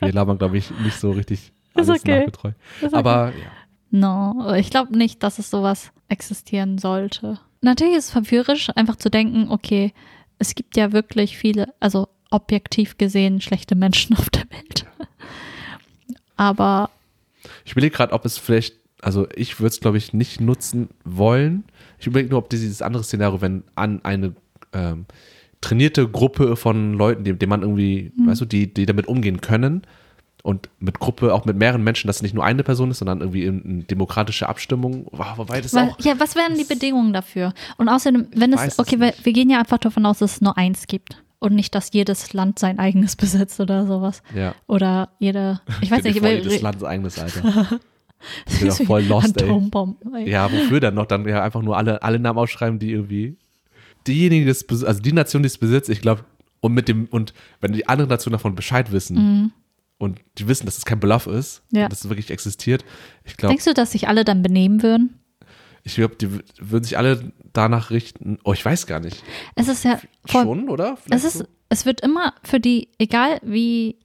[0.00, 2.18] Wir labern, glaube ich, nicht so richtig Ist alles okay.
[2.18, 2.50] nachgetreu.
[2.80, 2.96] Ist okay.
[2.96, 3.50] Aber ja.
[3.90, 7.38] No, ich glaube nicht, dass es sowas existieren sollte.
[7.62, 9.92] Natürlich ist es verführerisch, einfach zu denken, okay,
[10.38, 14.86] es gibt ja wirklich viele, also objektiv gesehen, schlechte Menschen auf der Welt.
[16.36, 16.90] Aber
[17.64, 21.64] Ich überlege gerade, ob es vielleicht, also ich würde es, glaube ich, nicht nutzen wollen.
[21.98, 24.34] Ich überlege nur, ob dieses andere Szenario, wenn an eine
[24.72, 25.06] ähm,
[25.60, 28.28] trainierte Gruppe von Leuten, die, denen man irgendwie, Mhm.
[28.28, 29.82] weißt du, die, die damit umgehen können
[30.44, 33.20] und mit Gruppe, auch mit mehreren Menschen, dass es nicht nur eine Person ist, sondern
[33.20, 37.12] irgendwie in, in demokratische Abstimmung, wow, wobei das weil, auch, ja, was wären die Bedingungen
[37.12, 37.52] dafür?
[37.76, 40.56] Und außerdem, wenn es, okay, wir, wir gehen ja einfach davon aus, dass es nur
[40.56, 44.22] eins gibt und nicht, dass jedes Land sein eigenes besitzt oder sowas.
[44.34, 44.54] ja.
[44.66, 47.80] Oder jede, ich weiß nicht, vor, jedes Land ist eigenes, Alter.
[48.48, 49.44] Ich bin doch voll lost, ey.
[49.48, 50.12] Atombomben.
[50.16, 50.28] ey.
[50.28, 51.06] Ja, wofür dann noch?
[51.06, 53.36] Dann ja einfach nur alle, alle Namen aufschreiben, die irgendwie.
[54.08, 56.24] Diejenigen, die es also die Nation, die es besitzt, ich glaube,
[56.60, 59.52] und mit dem, und wenn die andere Nation davon Bescheid wissen
[59.98, 61.78] und die wissen, dass es kein Bluff ist, Mhm.
[61.78, 61.88] Ja.
[61.88, 62.84] dass es wirklich existiert,
[63.24, 65.17] ich glaube, Denkst du, dass sich alle dann benehmen würden?
[65.88, 66.28] Ich glaube, die
[66.60, 68.38] würden sich alle danach richten.
[68.44, 69.22] Oh, ich weiß gar nicht.
[69.54, 70.98] Es ist ja voll, Schon, oder?
[71.10, 71.44] es ist, so?
[71.70, 73.96] es wird immer für die, egal wie,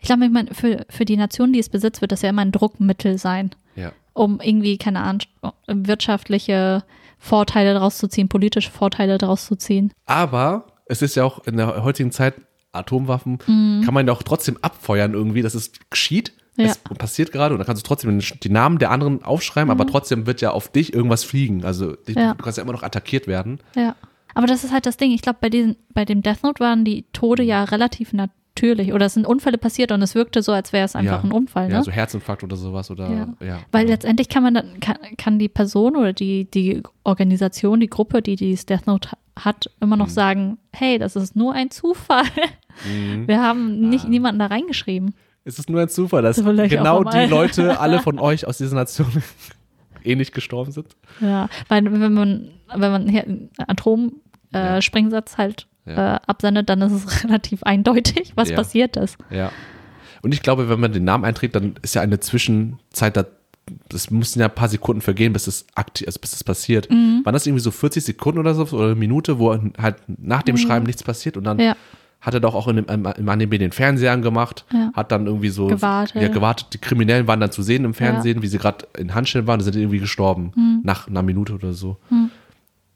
[0.00, 2.42] ich glaube, ich meine, für, für die Nation, die es besitzt, wird das ja immer
[2.42, 3.92] ein Druckmittel sein, Ja.
[4.12, 5.20] um irgendwie, keine Ahnung,
[5.68, 6.84] wirtschaftliche
[7.18, 9.92] Vorteile daraus zu ziehen, politische Vorteile daraus zu ziehen.
[10.06, 12.34] Aber es ist ja auch in der heutigen Zeit,
[12.72, 16.32] Atomwaffen kann man ja auch trotzdem abfeuern irgendwie, dass es geschieht.
[16.56, 16.64] Mhm.
[16.64, 16.70] Ja.
[16.70, 20.26] Es passiert gerade und dann kannst du trotzdem die Namen der anderen aufschreiben, aber trotzdem
[20.26, 21.64] wird ja auf dich irgendwas fliegen.
[21.64, 22.22] Also dich, Mhm.
[22.22, 22.34] Ja.
[22.34, 23.58] du kannst ja immer noch attackiert werden.
[23.76, 23.96] Ja.
[24.34, 25.12] Aber das ist halt das Ding.
[25.12, 28.92] Ich glaube, bei diesen, bei dem Death Note waren die Tode ja relativ natürlich.
[28.92, 31.28] Oder es sind Unfälle passiert und es wirkte so, als wäre es einfach ja.
[31.28, 31.74] ein Unfall, ne?
[31.74, 33.46] Ja, so Herzinfarkt oder sowas oder Ja.
[33.46, 33.58] ja.
[33.72, 33.92] Weil genau.
[33.94, 38.36] letztendlich kann man dann, kann, kann die Person oder die, die Organisation, die Gruppe, die
[38.36, 40.02] dieses Death Note ha- hat, immer Mhm.
[40.02, 42.24] noch sagen, hey, das ist nur ein Zufall.
[42.90, 43.28] Mhm.
[43.28, 44.08] Wir haben nicht Ah.
[44.08, 45.14] niemanden da reingeschrieben.
[45.44, 48.58] Es ist nur ein Zufall, dass Das ich genau die Leute, alle von euch aus
[48.58, 49.06] dieser Nation
[50.04, 50.88] ähnlich gestorben sind.
[51.20, 54.20] Ja, weil wenn man, wenn man hier einen Atomsprengsatz
[54.52, 54.76] Ja.
[54.76, 56.16] äh, Sprengsatz halt Ja.
[56.16, 58.56] äh, absendet, dann ist es relativ eindeutig, was Ja.
[58.56, 59.16] passiert ist.
[59.30, 59.50] Ja.
[60.22, 63.24] Und ich glaube, wenn man den Namen einträgt, dann ist ja eine Zwischenzeit da.
[63.92, 66.90] Es müssen ja ein paar Sekunden vergehen, bis es aktiv, also bis es passiert.
[66.90, 67.20] Mhm.
[67.24, 70.56] Waren das irgendwie so 40 Sekunden oder so oder eine Minute, wo halt nach dem
[70.56, 71.62] Schreiben nichts passiert und dann Mhm.
[71.62, 71.76] Ja.
[72.22, 74.90] Hat er doch auch in dem, im, im Anime den Fernseher angemacht, Ja.
[74.94, 76.22] hat dann irgendwie so Gewartet.
[76.22, 76.68] Ja, gewartet.
[76.72, 79.64] Die Kriminellen waren dann zu sehen im Fernsehen, wie sie gerade in Handschellen waren, und
[79.64, 80.80] sind irgendwie gestorben Mhm.
[80.84, 81.98] nach einer Minute oder so.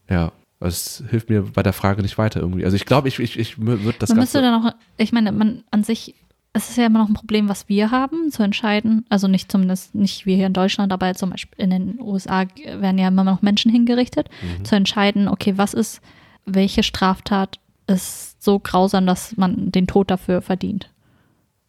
[0.09, 2.65] Ja, das hilft mir bei der Frage nicht weiter irgendwie.
[2.65, 4.39] Also ich glaube, ich, ich, ich würde das Man Ganze.
[4.39, 6.15] müsste dann auch, ich meine, man an sich,
[6.53, 9.05] es ist ja immer noch ein Problem, was wir haben, zu entscheiden.
[9.11, 12.45] Also nicht zumindest nicht wir hier in Deutschland, aber zum Beispiel in den USA
[12.79, 14.29] werden ja immer noch Menschen hingerichtet,
[14.61, 14.65] Mhm.
[14.65, 16.01] zu entscheiden, okay, was ist,
[16.47, 17.59] welche Straftat
[17.89, 20.89] ist so grausam, dass man den Tod dafür verdient.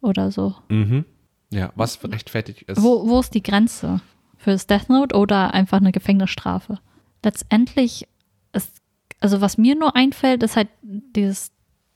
[0.00, 0.54] Oder so.
[0.70, 1.04] Mhm.
[1.50, 2.82] Ja, was rechtfertigt ist.
[2.82, 4.00] Wo, wo ist die Grenze?
[4.38, 6.78] Für das Death Note oder einfach eine Gefängnisstrafe?
[7.24, 8.06] Letztendlich
[8.52, 8.80] ist,
[9.20, 11.50] also was mir nur einfällt, ist halt dieses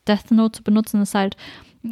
[0.06, 1.36] Death Note zu benutzen, ist halt,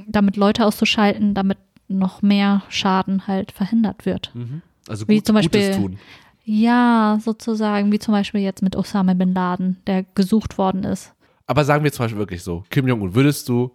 [0.07, 4.31] damit Leute auszuschalten, damit noch mehr Schaden halt verhindert wird.
[4.35, 4.63] Mhm.
[4.89, 5.99] Also Wie gut, zum Gutes Beispiel- tun.
[6.45, 11.13] Ja, sozusagen, wie zum Beispiel jetzt mit Osama Bin Laden, der gesucht worden ist.
[11.51, 13.73] Aber sagen wir zum Beispiel wirklich so, Kim Jong-un, würdest du,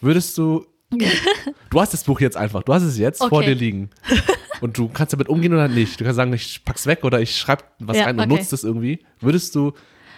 [0.00, 0.66] würdest du,
[1.70, 3.46] du hast das Buch jetzt einfach, du hast es jetzt vor Okay.
[3.46, 3.90] dir liegen.
[4.60, 6.00] Und du kannst damit umgehen oder nicht.
[6.00, 8.40] Du kannst sagen, ich pack's weg oder ich schreibe was Ja, rein und okay.
[8.40, 8.98] nutze das irgendwie.
[9.20, 9.72] Würdest du,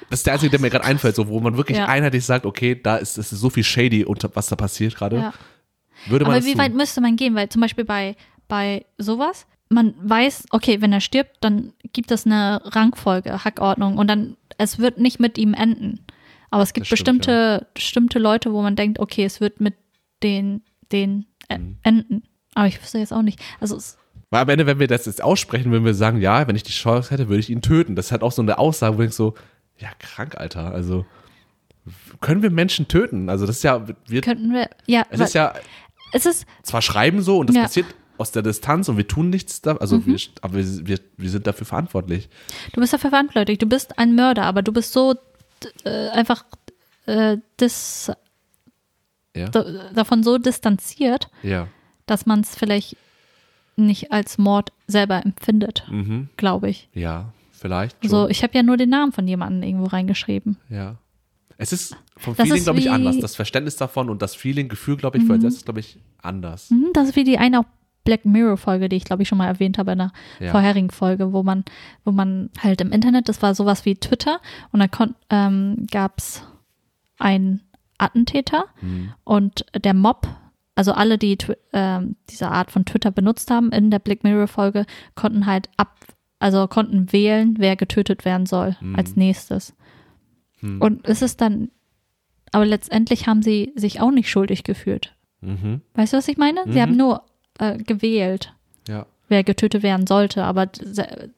[0.09, 1.85] das ist der einzige, der mir gerade einfällt, so, wo man wirklich Ja.
[1.87, 5.17] einheitlich sagt, okay, da ist, es ist so viel Shady, unter, was da passiert gerade.
[5.17, 5.35] Ja.
[6.07, 6.61] Würde man Aber wie tun?
[6.63, 7.35] weit müsste man gehen?
[7.35, 8.17] Weil zum Beispiel bei,
[8.49, 14.07] bei sowas, man weiß, okay, wenn er stirbt, dann gibt es eine Rangfolge, Hackordnung und
[14.09, 16.01] dann, es wird nicht mit ihm enden.
[16.51, 19.75] Aber es gibt stimmt, bestimmte, bestimmte Leute, wo man denkt, okay, es wird mit
[20.23, 21.79] den, den äh, Mhm.
[21.83, 22.23] enden.
[22.55, 23.41] Aber ich wüsste jetzt auch nicht.
[23.61, 23.97] Also es,
[24.31, 26.73] Weil am Ende, wenn wir das jetzt aussprechen, würden wir sagen, ja, wenn ich die
[26.73, 27.95] Chance hätte, würde ich ihn töten.
[27.97, 29.35] Das ist halt auch so eine Aussage, wo ich so,
[29.79, 30.73] ja, krank, Alter.
[30.73, 31.07] Also,
[32.21, 33.29] können wir Menschen töten?
[33.29, 35.55] Also, das ist ja, wir, könnten wir, ja, es ist ja
[36.13, 37.63] es ist, zwar schreiben so und das Ja.
[37.63, 37.67] Mhm.
[37.67, 37.87] passiert
[38.19, 41.47] aus der Distanz und wir tun nichts da, also wir, aber wir, wir, wir sind
[41.47, 42.29] dafür verantwortlich.
[42.75, 45.15] du bist dafür verantwortlich, du bist ein Mörder, aber du bist so
[45.85, 46.45] äh, einfach
[47.07, 48.11] äh, dis,
[49.37, 49.49] Ja.
[49.49, 51.69] da, davon so distanziert, Ja.
[52.07, 52.97] dass man es vielleicht
[53.77, 56.29] nicht als Mord selber empfindet, Mhm.
[56.37, 56.89] glaube ich.
[56.93, 57.97] Ja, vielleicht.
[58.01, 58.11] Schon.
[58.11, 60.57] So, ich habe ja nur den Namen von jemandem irgendwo reingeschrieben.
[60.69, 60.97] ja.
[61.63, 63.19] Es ist vom Das Feeling, glaube ich, anders.
[63.19, 65.99] Das Verständnis davon und das Feeling, Gefühl, glaube ich, für uns selbst ist, glaube ich,
[66.23, 66.71] anders.
[66.71, 67.65] Mhm, das ist wie die eine auch
[68.11, 70.51] Black Mirror Folge, die ich glaube ich schon mal erwähnt habe in einer Ja.
[70.51, 71.65] vorherigen Folge, wo man,
[72.05, 74.41] wo man halt im Internet, das war sowas wie Twitter
[74.73, 76.43] und da kon- ähm, gab es
[77.21, 77.61] einen
[77.99, 79.13] Attentäter Hm.
[79.23, 80.27] und der Mob,
[80.75, 81.39] also alle, die
[81.73, 85.95] ähm, diese Art von Twitter benutzt haben in der Black Mirror Folge, konnten halt ab,
[86.39, 88.97] also konnten wählen, wer getötet werden soll Mhm.
[88.97, 89.77] als nächstes.
[90.61, 90.81] Hm.
[90.81, 91.71] Und es ist dann,
[92.53, 95.15] aber letztendlich haben sie sich auch nicht schuldig gefühlt.
[95.43, 95.83] Mhm.
[95.95, 96.65] Weißt du, was ich meine?
[96.67, 96.73] Mhm.
[96.73, 97.23] Sie haben nur
[97.61, 98.53] äh, gewählt,
[98.89, 99.07] Ja.
[99.29, 100.67] wer getötet werden sollte, aber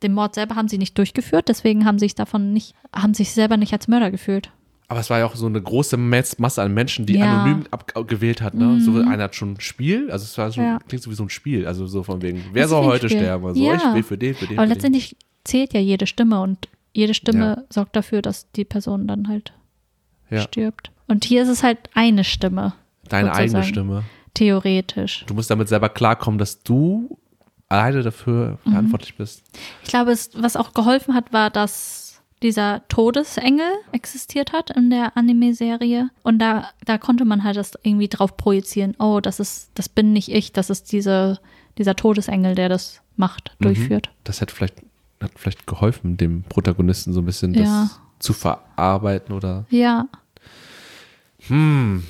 [0.02, 3.56] den Mord selber haben sie nicht durchgeführt, deswegen haben sich davon nicht, haben sich selber
[3.58, 4.50] nicht als Mörder gefühlt.
[4.88, 7.42] Aber es war ja auch so eine große Mas- Masse an Menschen, die Ja.
[7.44, 8.52] anonym abgewählt hat.
[8.54, 8.78] Ne?
[8.80, 10.78] So einer hat schon ein Spiel, also es war so, Ja.
[10.86, 13.20] klingt so wie so ein Spiel, also so von wegen, wer soll heute Spiel.
[13.22, 13.46] sterben?
[13.46, 13.74] Also Ja.
[13.76, 14.74] ich will für den, für den, Aber für den.
[14.74, 19.54] letztendlich zählt ja jede Stimme und jede Stimme sorgt dafür, dass die Person dann halt
[20.42, 20.90] stirbt.
[21.08, 22.74] Und hier ist es halt eine Stimme,
[23.08, 23.64] Deine eigene sozusagen.
[23.68, 24.02] Stimme.
[24.34, 25.24] Theoretisch.
[25.26, 27.18] Du musst damit selber klarkommen, dass du
[27.68, 28.70] alleine dafür Mhm.
[28.70, 29.42] verantwortlich bist.
[29.82, 32.00] Ich glaube, es, was auch geholfen hat, war, dass
[32.42, 36.10] dieser Todesengel existiert hat in der Anime-Serie.
[36.22, 38.94] Und da, da konnte man halt das irgendwie drauf projizieren.
[38.98, 41.38] Oh, das ist, das bin nicht ich, das ist diese,
[41.78, 43.64] dieser Todesengel, der das macht, Mhm.
[43.64, 44.10] durchführt.
[44.24, 44.82] Das hat vielleicht,
[45.22, 47.90] hat vielleicht geholfen, dem Protagonisten so ein bisschen das Ja.
[48.18, 49.64] zu verarbeiten oder.
[49.70, 50.08] Ja,
[51.48, 52.04] Hm.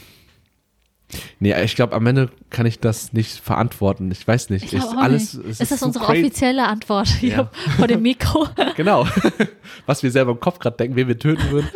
[1.41, 4.11] Nee, ich glaube, am Ende kann ich das nicht verantworten.
[4.11, 4.65] Ich weiß nicht.
[4.67, 5.47] ich Ist auch alles, nicht.
[5.47, 7.51] es ist das so unsere offizielle Antwort hier Ja.
[7.77, 8.49] vor dem Mikro?
[8.77, 9.07] Genau.
[9.87, 11.69] Was wir selber im Kopf gerade denken, wen wir töten würden.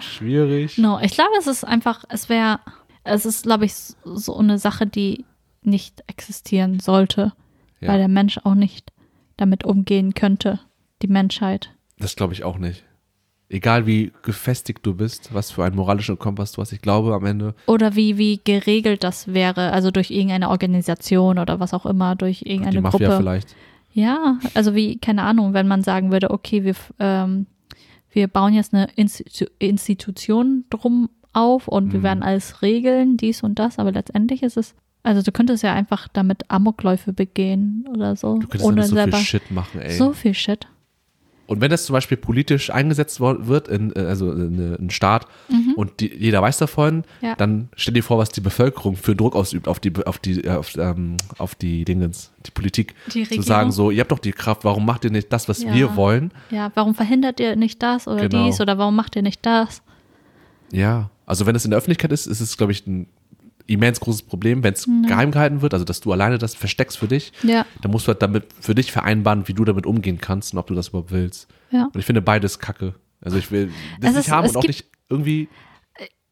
[0.00, 0.78] Schwierig.
[0.78, 2.60] No, ich glaube, es ist einfach, es wäre,
[3.04, 5.24] es ist, glaube ich, so eine Sache, die
[5.62, 7.32] nicht existieren sollte,
[7.80, 7.88] Ja.
[7.88, 8.92] weil der Mensch auch nicht
[9.36, 10.60] damit umgehen könnte,
[11.02, 11.70] die Menschheit.
[11.98, 12.84] Das glaube ich auch nicht.
[13.52, 17.26] Egal wie gefestigt du bist, was für einen moralischen Kompass du hast, ich glaube am
[17.26, 22.14] Ende, Oder wie, wie geregelt das wäre, also durch irgendeine Organisation oder was auch immer,
[22.14, 23.16] durch die irgendeine Mafia Gruppe.
[23.16, 23.56] vielleicht.
[23.92, 27.46] Ja, also wie, keine Ahnung, wenn man sagen würde, okay, wir, ähm,
[28.12, 32.04] wir bauen jetzt eine Institu Institution drum auf und wir Mhm.
[32.04, 36.06] werden alles regeln, dies und das, aber letztendlich ist es, also du könntest ja einfach
[36.06, 39.90] damit Amokläufe begehen oder so, Du könntest ohne so selber viel Shit machen, ey.
[39.96, 40.68] so viel Shit.
[41.50, 45.26] Und wenn das zum Beispiel politisch eingesetzt wird, in, äh, also in, äh, ein Staat,
[45.74, 47.02] und die, jeder weiß davon, Mhm.
[47.22, 47.34] Ja.
[47.34, 50.50] dann stell dir vor, was die Bevölkerung für Druck ausübt auf die, auf die, äh,
[50.50, 52.94] auf, ähm, auf die Dingens, die Politik.
[53.12, 55.60] Die Zu sagen so, ihr habt doch die Kraft, warum macht ihr nicht das, was
[55.64, 55.74] Ja.
[55.74, 56.30] wir wollen?
[56.50, 58.46] Ja, warum verhindert ihr nicht das oder Genau.
[58.46, 59.82] dies oder warum macht ihr nicht das?
[60.70, 63.06] Ja, also wenn es in der Öffentlichkeit ist, ist es, glaube ich, ein
[63.66, 64.62] immens großes Problem.
[64.62, 67.90] Wenn es geheim gehalten wird, also dass du alleine das versteckst für dich, Ja, dann
[67.90, 70.74] musst du halt damit für dich vereinbaren, wie du damit umgehen kannst und ob du
[70.74, 71.48] das überhaupt willst.
[71.70, 71.84] ja.
[71.84, 72.94] Und ich finde beides kacke.
[73.20, 73.70] Also ich will
[74.00, 75.48] das Es nicht ist- haben und auch nicht irgendwie.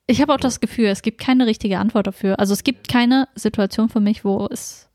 [0.07, 2.39] Ich habe auch das Gefühl, es gibt keine richtige Antwort dafür.
[2.39, 4.89] Also es gibt keine Situation für mich, wo es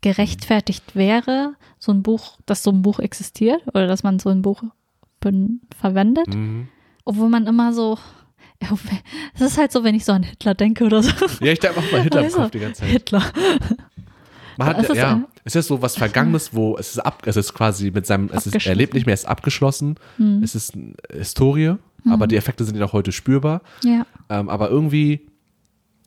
[0.00, 4.40] gerechtfertigt wäre, so ein Buch, dass so ein Buch existiert oder dass man so ein
[4.42, 4.62] Buch
[5.78, 6.68] verwendet, Mhm.
[7.04, 7.98] obwohl man immer so,
[9.34, 11.10] es ist halt so, wenn ich so an Hitler denke oder so.
[11.40, 12.90] Ja, ich denke auch mal Hitler im Also, Kopf die ganze Zeit.
[12.90, 13.22] Hitler.
[14.58, 17.36] Man hat, Es ist ja, es ist so was Vergangenes, wo es ist ab, es
[17.36, 20.42] ist quasi mit seinem, es ist, er lebt nicht mehr, es ist abgeschlossen, Hm.
[20.42, 21.74] es ist eine Historie,
[22.08, 23.60] aber die Effekte sind ja auch heute spürbar.
[23.84, 24.06] Ja.
[24.30, 25.26] Ähm, aber irgendwie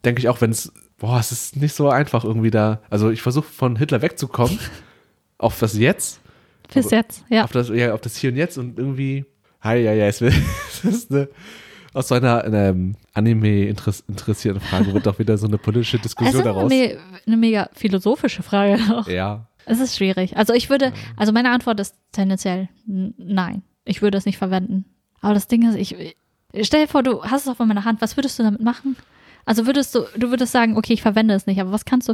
[0.04, 2.82] denke ich auch, wenn es, boah, es ist nicht so einfach irgendwie da.
[2.90, 4.58] Also ich versuche von Hitler wegzukommen
[5.38, 6.20] auf das Jetzt,
[6.74, 7.44] Bis jetzt, ja.
[7.44, 9.26] auf das, ja, auf das Hier und Jetzt und irgendwie,
[9.62, 11.28] hi, ja, ja, es ist eine,
[11.94, 16.44] aus so einer, einer Anime interess interessierten Frage wird doch wieder so eine politische Diskussion
[16.44, 16.70] daraus.
[16.70, 19.08] me eine mega philosophische Frage auch.
[19.08, 20.38] Ja, Es ist schwierig.
[20.38, 23.64] Also ich würde, also meine Antwort ist tendenziell nein.
[23.86, 24.86] Ich würde es nicht verwenden.
[25.22, 26.16] Aber das Ding ist, ich,
[26.62, 28.02] stell dir vor, du hast es auf meiner Hand.
[28.02, 28.96] Was würdest du damit machen?
[29.46, 32.14] Also würdest du, du würdest sagen, okay, ich verwende es nicht, aber was kannst du,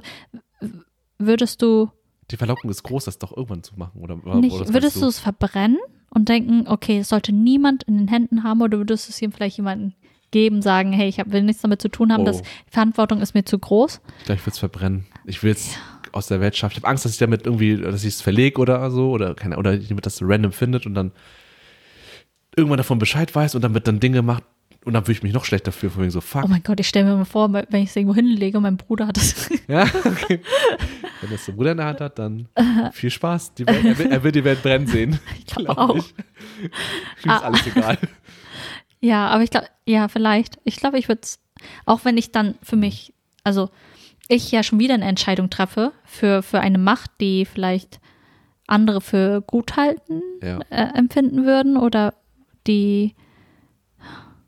[1.17, 1.89] würdest du
[2.31, 4.17] die Verlockung ist groß, das doch irgendwann zu machen, oder?
[4.25, 5.77] oder nicht, würdest du es verbrennen
[6.09, 9.31] und denken, okay, es sollte niemand in den Händen haben oder würdest du es ihm
[9.31, 9.93] vielleicht jemandem
[10.31, 12.25] geben, sagen, hey, ich hab, will nichts damit zu tun haben, Oh.
[12.25, 14.01] das die Verantwortung ist mir zu groß.
[14.23, 15.05] Ich würde es verbrennen.
[15.25, 15.77] Ich will es
[16.11, 16.73] aus der Welt schaffen.
[16.73, 19.57] Ich habe Angst, dass ich damit irgendwie, dass ich es verlege oder so, oder keine,
[19.57, 21.11] oder jemand das random findet und dann
[22.55, 24.43] irgendwann davon Bescheid weiß und dann wird dann Dinge macht
[24.85, 26.43] und dann würde ich mich noch schlechter fühlen, von wegen so, fuck.
[26.45, 28.77] Oh mein Gott, ich stelle mir mal vor, wenn ich es irgendwo hinlege und mein
[28.77, 29.49] Bruder hat es.
[29.67, 30.39] Ja, okay.
[31.21, 32.47] Wenn das der Bruder in der Hand hat, dann
[32.93, 33.53] viel Spaß.
[33.59, 35.19] Welt, er, will, er will die Welt brennen sehen.
[35.39, 35.95] Ich glaub auch.
[35.95, 37.39] Ihm ist Ah.
[37.39, 37.97] alles egal.
[39.01, 40.57] Ja, aber ich glaube, ja, vielleicht.
[40.63, 41.39] Ich glaube, ich würde es,
[41.85, 43.69] auch wenn ich dann für mich, also
[44.27, 47.99] ich ja schon wieder eine Entscheidung treffe für, für eine Macht, die vielleicht
[48.67, 50.59] andere für gut halten, Ja.
[50.69, 52.15] äh, empfinden würden oder
[52.65, 53.13] die,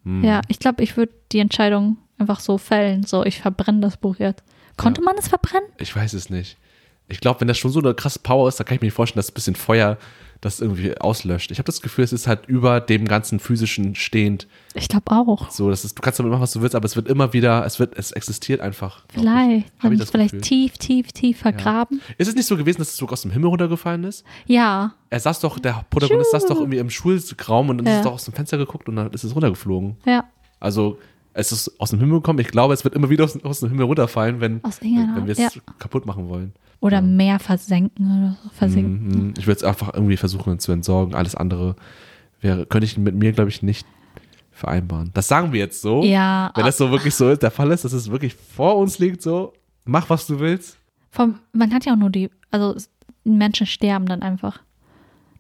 [0.07, 0.23] Hm.
[0.23, 4.15] ja, ich glaube, ich würde die Entscheidung einfach so fällen, so ich verbrenne das Buch
[4.19, 4.41] jetzt.
[4.77, 5.05] Konnte Ja.
[5.05, 5.67] man es verbrennen?
[5.79, 6.57] Ich weiß es nicht.
[7.09, 9.19] Ich glaube, wenn das schon so eine krasse Power ist, dann kann ich mir vorstellen,
[9.19, 9.97] dass ein bisschen Feuer
[10.41, 11.51] das irgendwie auslöscht.
[11.51, 14.47] Ich habe das Gefühl, es ist halt über dem ganzen physischen stehend.
[14.75, 15.49] Ich glaube auch.
[15.49, 17.65] So, das ist, du kannst damit machen, was du willst, aber es wird immer wieder,
[17.65, 19.03] es wird, es existiert einfach.
[19.09, 19.67] Vielleicht.
[19.79, 20.41] Hab ich das vielleicht Gefühl.
[20.41, 22.01] tief, tief, tief vergraben.
[22.17, 24.23] Ist es nicht so gewesen, dass es sogar aus dem Himmel runtergefallen ist?
[24.45, 24.93] Ja.
[25.09, 27.97] Er saß doch, der Protagonist saß doch irgendwie im Schulraum und dann Ja.
[27.97, 29.97] ist doch aus dem Fenster geguckt und dann ist es runtergeflogen.
[30.05, 30.25] Ja.
[30.59, 30.97] Also,
[31.37, 32.39] es ist aus dem Himmel gekommen.
[32.39, 35.39] Ich glaube, es wird immer wieder aus, aus dem Himmel runterfallen, wenn, wenn wir es
[35.39, 36.53] Art, kaputt machen wollen.
[36.79, 38.49] Oder Meer versenken oder so.
[38.49, 39.27] Versinken.
[39.27, 39.33] Mhm.
[39.37, 41.13] Ich würde es einfach irgendwie versuchen zu entsorgen.
[41.13, 41.75] Alles andere
[42.41, 43.85] wäre, könnte ich mit mir, glaube ich, nicht
[44.51, 45.11] vereinbaren.
[45.13, 46.03] Das sagen wir jetzt so.
[46.03, 46.51] Ja.
[46.55, 49.21] Wenn das so wirklich so ist, der Fall ist, dass es wirklich vor uns liegt,
[49.21, 49.53] so,
[49.85, 50.77] mach was du willst.
[51.11, 52.75] Vom, man hat ja auch nur die, also
[53.23, 54.61] Menschen sterben dann einfach.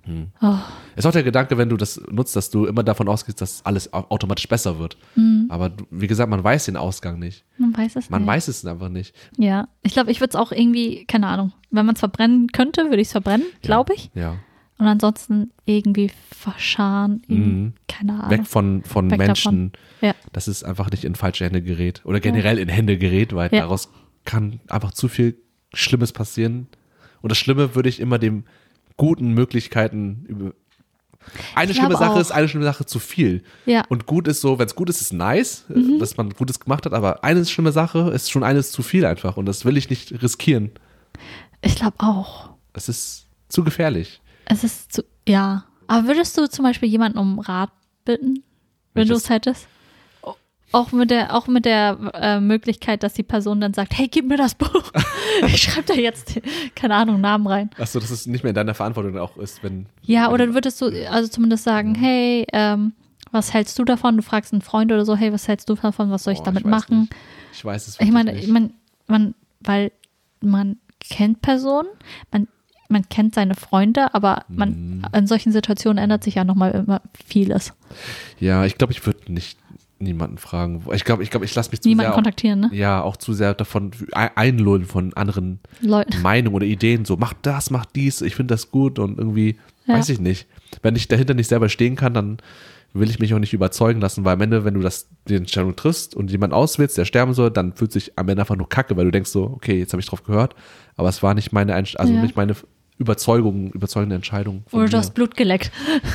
[0.07, 0.27] Hm.
[0.41, 0.55] Oh,
[0.95, 3.93] Ist auch der Gedanke, wenn du das nutzt, dass du immer davon ausgehst, dass alles
[3.93, 4.97] au- automatisch besser wird.
[5.15, 5.45] Mhm.
[5.49, 7.45] Aber wie gesagt, man weiß den Ausgang nicht.
[7.57, 8.27] man weiß es Man nicht.
[8.29, 9.13] weiß es einfach nicht.
[9.37, 12.85] Ja, ich glaube, ich würde es auch irgendwie, keine Ahnung, wenn man es verbrennen könnte,
[12.85, 14.09] würde ich es verbrennen, glaube ich.
[14.15, 14.37] Ja.
[14.79, 17.73] Und ansonsten irgendwie verscharen, irgendwie, Mhm.
[17.87, 18.29] keine Ahnung.
[18.29, 20.13] Weg von, von Weg Menschen, Ja.
[20.33, 22.01] dass es einfach nicht in falsche Hände gerät.
[22.05, 23.61] Oder generell in Hände gerät, weil Ja.
[23.61, 23.89] daraus
[24.23, 25.37] kann einfach zu viel
[25.73, 26.67] Schlimmes passieren.
[27.21, 28.43] Und das Schlimme würde ich immer dem
[28.97, 30.53] guten Möglichkeiten über.
[31.55, 32.19] Eine Ich schlimme Sache auch.
[32.19, 33.43] ist eine schlimme Sache zu viel.
[33.65, 33.83] Ja.
[33.89, 35.99] Und gut ist so, wenn es gut ist, ist nice, äh, Mhm.
[35.99, 39.35] dass man Gutes gemacht hat, aber eine schlimme Sache ist schon eines zu viel einfach
[39.35, 40.71] und das will ich nicht riskieren.
[41.61, 42.51] Ich glaube auch.
[42.73, 44.21] Es ist zu gefährlich.
[44.45, 45.65] Es ist zu, ja.
[45.87, 47.71] Aber würdest du zum Beispiel jemanden um Rat
[48.05, 48.43] bitten,
[48.93, 49.23] wenn du Welches?
[49.25, 49.67] es hättest?
[50.73, 54.27] Auch mit der, auch mit der äh, Möglichkeit, dass die Person dann sagt, hey, gib
[54.27, 54.91] mir das Buch.
[55.47, 56.41] ich schreibe da jetzt,
[56.75, 57.69] keine Ahnung, Namen rein.
[57.79, 59.85] Achso, dass es nicht mehr in deiner Verantwortung auch ist, wenn.
[60.03, 62.93] Ja, oder würdest du also zumindest sagen, hey, ähm,
[63.31, 64.17] was hältst du davon?
[64.17, 66.11] Du fragst einen Freund oder so, hey, was hältst du davon?
[66.11, 66.99] Was soll ich Boah, damit weiß machen?
[67.01, 67.13] Nicht.
[67.53, 68.43] Ich weiß es Ich meine, nicht.
[68.43, 68.71] ich meine,
[69.07, 69.91] man, weil
[70.41, 71.87] man kennt Personen,
[72.31, 72.47] man,
[72.89, 75.05] man kennt seine Freunde, aber man, Mhm.
[75.13, 77.73] in solchen Situationen ändert sich ja nochmal immer vieles.
[78.39, 79.57] Ja, ich glaube, ich würde nicht
[79.99, 80.83] niemanden fragen.
[80.93, 82.15] Ich glaube, ich glaube, ich lasse mich zu Niemanden sehr.
[82.15, 82.69] kontaktieren, ne?
[82.71, 86.17] Ja, auch zu sehr davon ein- einlullen von anderen Leute.
[86.19, 87.05] Meinungen oder Ideen.
[87.05, 89.57] So, mach das, mach dies, ich finde das gut und irgendwie,
[89.87, 89.95] Ja.
[89.95, 90.47] weiß ich nicht.
[90.81, 92.37] Wenn ich dahinter nicht selber stehen kann, dann
[92.93, 95.75] will ich mich auch nicht überzeugen lassen, weil am Ende, wenn du das, die Entscheidung
[95.75, 98.95] triffst und jemand auswählst, der sterben soll, dann fühlt sich am Ende einfach nur kacke,
[98.97, 100.55] weil du denkst so, okay, jetzt habe ich drauf gehört,
[100.95, 102.21] aber es war nicht meine, Einst also Ja.
[102.21, 102.55] nicht meine
[102.97, 104.63] Überzeugung, überzeugende Entscheidung.
[104.71, 105.71] Oder du hast Blut geleckt.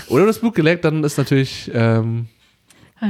[0.09, 2.27] oder das Blut geleckt, dann ist natürlich ähm,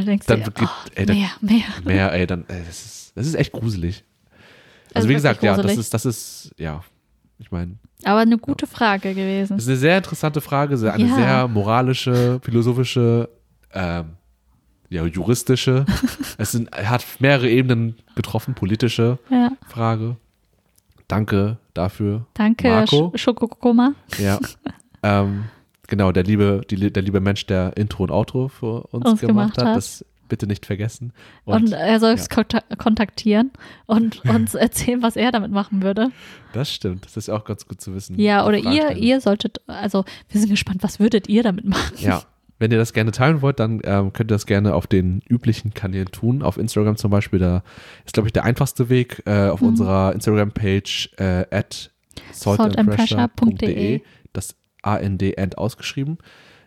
[0.01, 1.63] Du denkst Dann dir, geht- oh, ey, dann- mehr, mehr.
[1.85, 4.05] mehr, ey, dann, ey, das ist, das ist echt gruselig.
[4.95, 5.79] Also, Also wie wirklich gesagt, ja, das gruselig.
[5.81, 6.83] ist, das ist, ja,
[7.39, 9.57] ich meine, Aber eine gute Frage gewesen.
[9.57, 11.15] das ist eine sehr interessante Frage, eine Ja.
[11.15, 13.29] sehr moralische, philosophische,
[13.75, 14.17] ähm,
[14.89, 15.85] ja, juristische.
[16.39, 19.51] es sind, hat mehrere Ebenen getroffen, politische Ja.
[19.69, 20.17] Frage.
[21.09, 22.27] Danke dafür.
[22.35, 23.13] Danke, Marco.
[23.15, 23.93] Sch Schokokoma.
[24.19, 24.39] Ja.
[25.03, 25.45] ähm,
[25.93, 29.59] genau, der liebe, die, der liebe Mensch, der Intro und Outro für uns, Uns gemacht,
[29.59, 31.13] hat, das bitte nicht vergessen.
[31.45, 32.15] Und, er soll ja.
[32.15, 33.51] es kontak- kontaktieren
[33.85, 36.09] und uns erzählen, was er damit machen würde.
[36.55, 38.19] Das stimmt, das ist auch ganz gut zu wissen.
[38.19, 41.95] Ja, oder ihr, ihr solltet, also wir sind gespannt, was würdet ihr damit machen?
[41.99, 42.23] Ja,
[42.59, 45.75] wenn ihr das gerne teilen wollt, dann ähm, könnt ihr das gerne auf den üblichen
[45.75, 46.43] Kanälen tun.
[46.43, 47.63] Auf Instagram zum Beispiel, da
[48.07, 49.23] ist, glaube ich, der einfachste Weg.
[49.27, 49.67] Äh, auf Mhm.
[49.69, 51.91] unserer Instagram-Page äh, at
[52.33, 54.01] saltandpressure.de,
[54.33, 56.19] das AND end ausgeschrieben.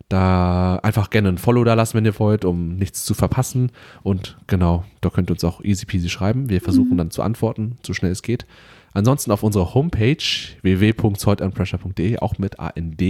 [0.09, 3.71] Da einfach gerne ein Follow da lassen, wenn ihr wollt, um nichts zu verpassen.
[4.03, 6.47] Und genau, da könnt ihr uns auch easy peasy schreiben.
[6.49, 6.97] Wir versuchen Mhm.
[6.97, 8.45] dann zu antworten, so schnell es geht.
[8.93, 10.17] Ansonsten auf unserer Homepage
[10.61, 13.01] www.saltandpressure.de, auch mit AND,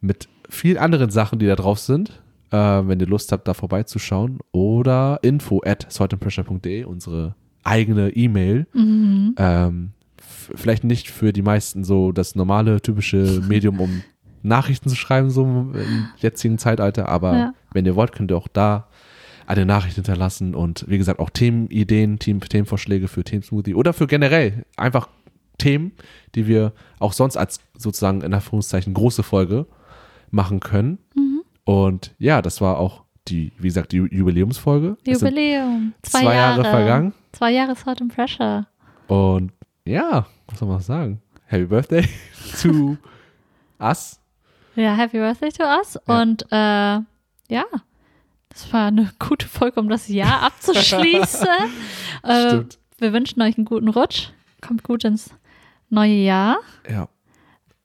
[0.00, 2.22] mit vielen anderen Sachen, die da drauf sind.
[2.50, 4.38] Äh, wenn ihr Lust habt, da vorbeizuschauen.
[4.52, 8.66] Oder info at saltandpressure.de, unsere eigene E-Mail.
[8.72, 9.34] Mhm.
[9.36, 9.90] Ähm,
[10.28, 14.02] vielleicht nicht für die meisten so das normale, typische Medium, um
[14.42, 17.08] Nachrichten zu schreiben, so im jetzigen Zeitalter.
[17.08, 17.54] Aber Ja.
[17.72, 18.88] wenn ihr wollt, könnt ihr auch da
[19.46, 24.64] eine Nachricht hinterlassen und wie gesagt auch Themenideen, Team, Themenvorschläge für Themensmoothie oder für generell
[24.76, 25.08] einfach
[25.56, 25.92] Themen,
[26.34, 29.66] die wir auch sonst als sozusagen in Anführungszeichen große Folge
[30.30, 30.98] machen können.
[31.16, 31.42] Mhm.
[31.64, 34.96] Und ja, das war auch die, wie gesagt, die Ju- Jubiläumsfolge.
[35.06, 35.94] Jubiläum.
[36.02, 37.12] Zwei, zwei Jahre vergangen.
[37.32, 38.66] Zwei Jahre Salt and Pressure.
[39.08, 39.52] Und
[39.88, 41.20] ja, was soll man sagen?
[41.46, 42.06] Happy Birthday
[42.62, 42.96] to
[43.80, 44.20] us.
[44.76, 45.98] Ja, Happy Birthday to us.
[46.06, 46.20] Ja.
[46.22, 47.00] Und äh,
[47.54, 47.64] ja,
[48.50, 51.48] das war eine gute Folge, um das Jahr abzuschließen.
[52.22, 52.60] äh,
[52.98, 54.28] wir wünschen euch einen guten Rutsch.
[54.60, 55.30] Kommt gut ins
[55.88, 56.58] neue Jahr.
[56.90, 57.08] Ja,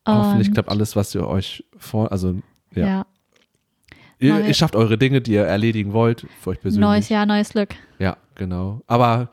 [0.08, 2.36] hoffentlich Und- klappt alles, was ihr euch vor, also
[2.76, 2.88] ja.
[2.88, 3.06] Ja.
[4.20, 6.82] Ihr, ihr schafft eure Dinge, die ihr erledigen wollt, für euch persönlich.
[6.88, 7.76] Neues Jahr, neues Glück.
[8.00, 8.82] Ja, genau.
[8.88, 9.30] Aber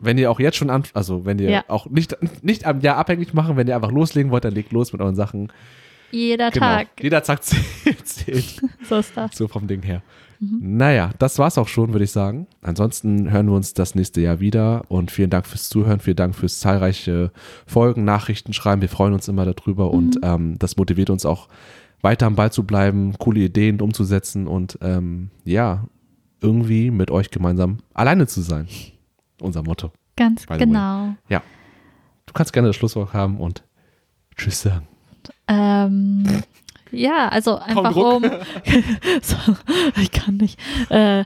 [0.00, 1.64] wenn ihr auch jetzt schon an, also wenn ihr Ja.
[1.68, 4.92] auch nicht, nicht am Jahr abhängig machen, wenn ihr einfach loslegen wollt, dann legt los
[4.92, 5.52] mit euren Sachen.
[6.10, 6.66] Jeder Genau.
[6.66, 6.88] Tag.
[7.00, 8.60] Jeder Tag zählt, zählt.
[8.88, 9.36] So ist das.
[9.36, 10.02] So vom Ding her.
[10.40, 10.58] Mhm.
[10.76, 12.46] Naja, das war's auch schon, würde ich sagen.
[12.62, 16.34] Ansonsten hören wir uns das nächste Jahr wieder und vielen Dank fürs Zuhören, vielen Dank
[16.34, 17.30] fürs zahlreiche
[17.66, 18.80] Folgen, Nachrichten schreiben.
[18.80, 20.20] Wir freuen uns immer darüber und Mhm.
[20.24, 21.48] ähm, das motiviert uns auch
[22.02, 25.84] weiter am Ball zu bleiben, coole Ideen umzusetzen und ähm, ja,
[26.40, 28.66] irgendwie mit euch gemeinsam alleine zu sein.
[29.40, 29.92] Unser Motto.
[30.16, 30.58] Ganz way.
[30.58, 31.14] genau.
[32.26, 33.64] Du kannst gerne das Schlusswort haben und
[34.36, 34.86] Tschüss sagen.
[35.48, 36.42] Ähm,
[36.92, 38.22] ja, also einfach um.
[39.22, 39.36] so,
[39.96, 40.58] ich kann nicht.
[40.90, 41.24] Äh,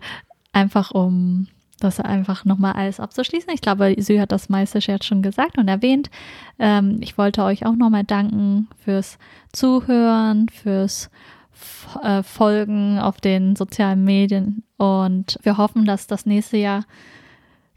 [0.53, 1.49] einfach um
[1.81, 3.53] das einfach nochmal alles abzuschließen.
[3.53, 6.11] Ich glaube, Sü hat das meiste jetzt schon gesagt und erwähnt.
[6.59, 9.19] Ähm, ich wollte euch auch nochmal danken fürs
[9.53, 11.11] Zuhören, fürs
[11.53, 16.85] F äh, Folgen auf den sozialen Medien und wir hoffen, dass das nächste Jahr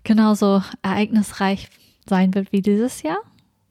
[0.07, 1.69] genauso ereignisreich
[2.09, 3.17] sein wird wie dieses Jahr.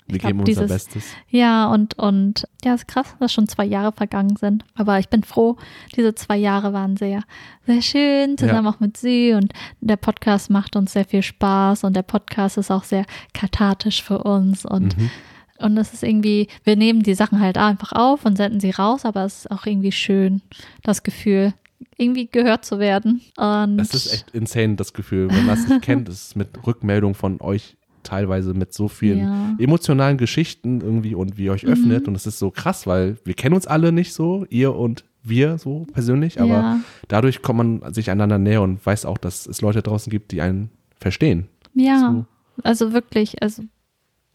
[0.08, 1.04] Wir glaub, geben unser dieses- Bestes.
[1.30, 4.64] Ja, und, und ja, ist krass, dass schon zwei Jahre vergangen sind.
[4.76, 5.56] Aber ich bin froh,
[5.96, 7.22] diese zwei Jahre waren sehr,
[7.66, 9.32] sehr schön, zusammen auch mit Sie.
[9.32, 14.00] Und der Podcast macht uns sehr viel Spaß und der Podcast ist auch sehr kathartisch
[14.02, 14.64] für uns.
[14.64, 15.10] Und, Mhm.
[15.58, 19.04] und es ist irgendwie, wir nehmen die Sachen halt einfach auf und senden sie raus,
[19.04, 20.40] aber es ist auch irgendwie schön,
[20.84, 21.52] das Gefühl,
[21.96, 23.20] irgendwie gehört zu werden.
[23.36, 25.28] Und Das ist echt insane, das Gefühl.
[25.30, 29.18] Wenn man es nicht kennt, ist es mit Rückmeldung von euch teilweise mit so vielen
[29.18, 29.26] Ja.
[29.34, 29.58] Mhm.
[29.58, 32.06] emotionalen Geschichten irgendwie und wie ihr euch öffnet.
[32.08, 35.58] Und es ist so krass, weil wir kennen uns alle nicht so, ihr und wir
[35.58, 39.60] so persönlich, aber ja, dadurch kommt man sich einander näher und weiß auch, dass es
[39.60, 41.48] Leute draußen gibt, die einen verstehen.
[41.74, 42.24] ja,
[42.62, 43.64] also wirklich, also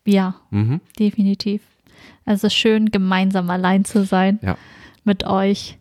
[0.05, 0.81] ja, Mhm.
[0.99, 1.61] definitiv.
[2.25, 4.57] Also schön, gemeinsam allein zu sein Ja.
[5.05, 5.77] mit euch.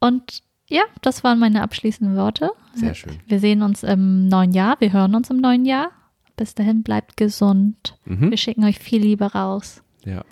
[0.00, 2.50] Und ja, das waren meine abschließenden Worte.
[2.74, 3.18] Sehr schön.
[3.26, 4.76] Wir sehen uns im neuen Jahr.
[4.78, 5.90] Wir hören uns im neuen Jahr.
[6.36, 7.98] Bis dahin bleibt gesund.
[8.04, 8.30] Mhm.
[8.30, 9.82] Wir schicken euch viel Liebe raus.
[10.04, 10.24] Ja.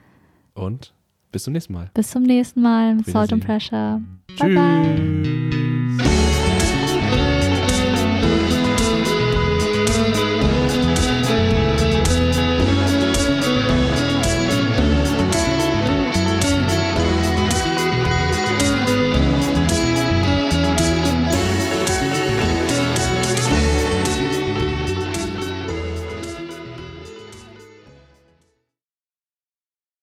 [0.55, 0.95] Und
[1.33, 1.91] bis zum nächsten Mal.
[1.93, 2.99] Bis zum nächsten Mal.
[3.05, 3.45] Salt and.
[3.45, 4.01] Pressure.
[4.39, 5.23] Bye bye.
[5.23, 5.58] Tschüss.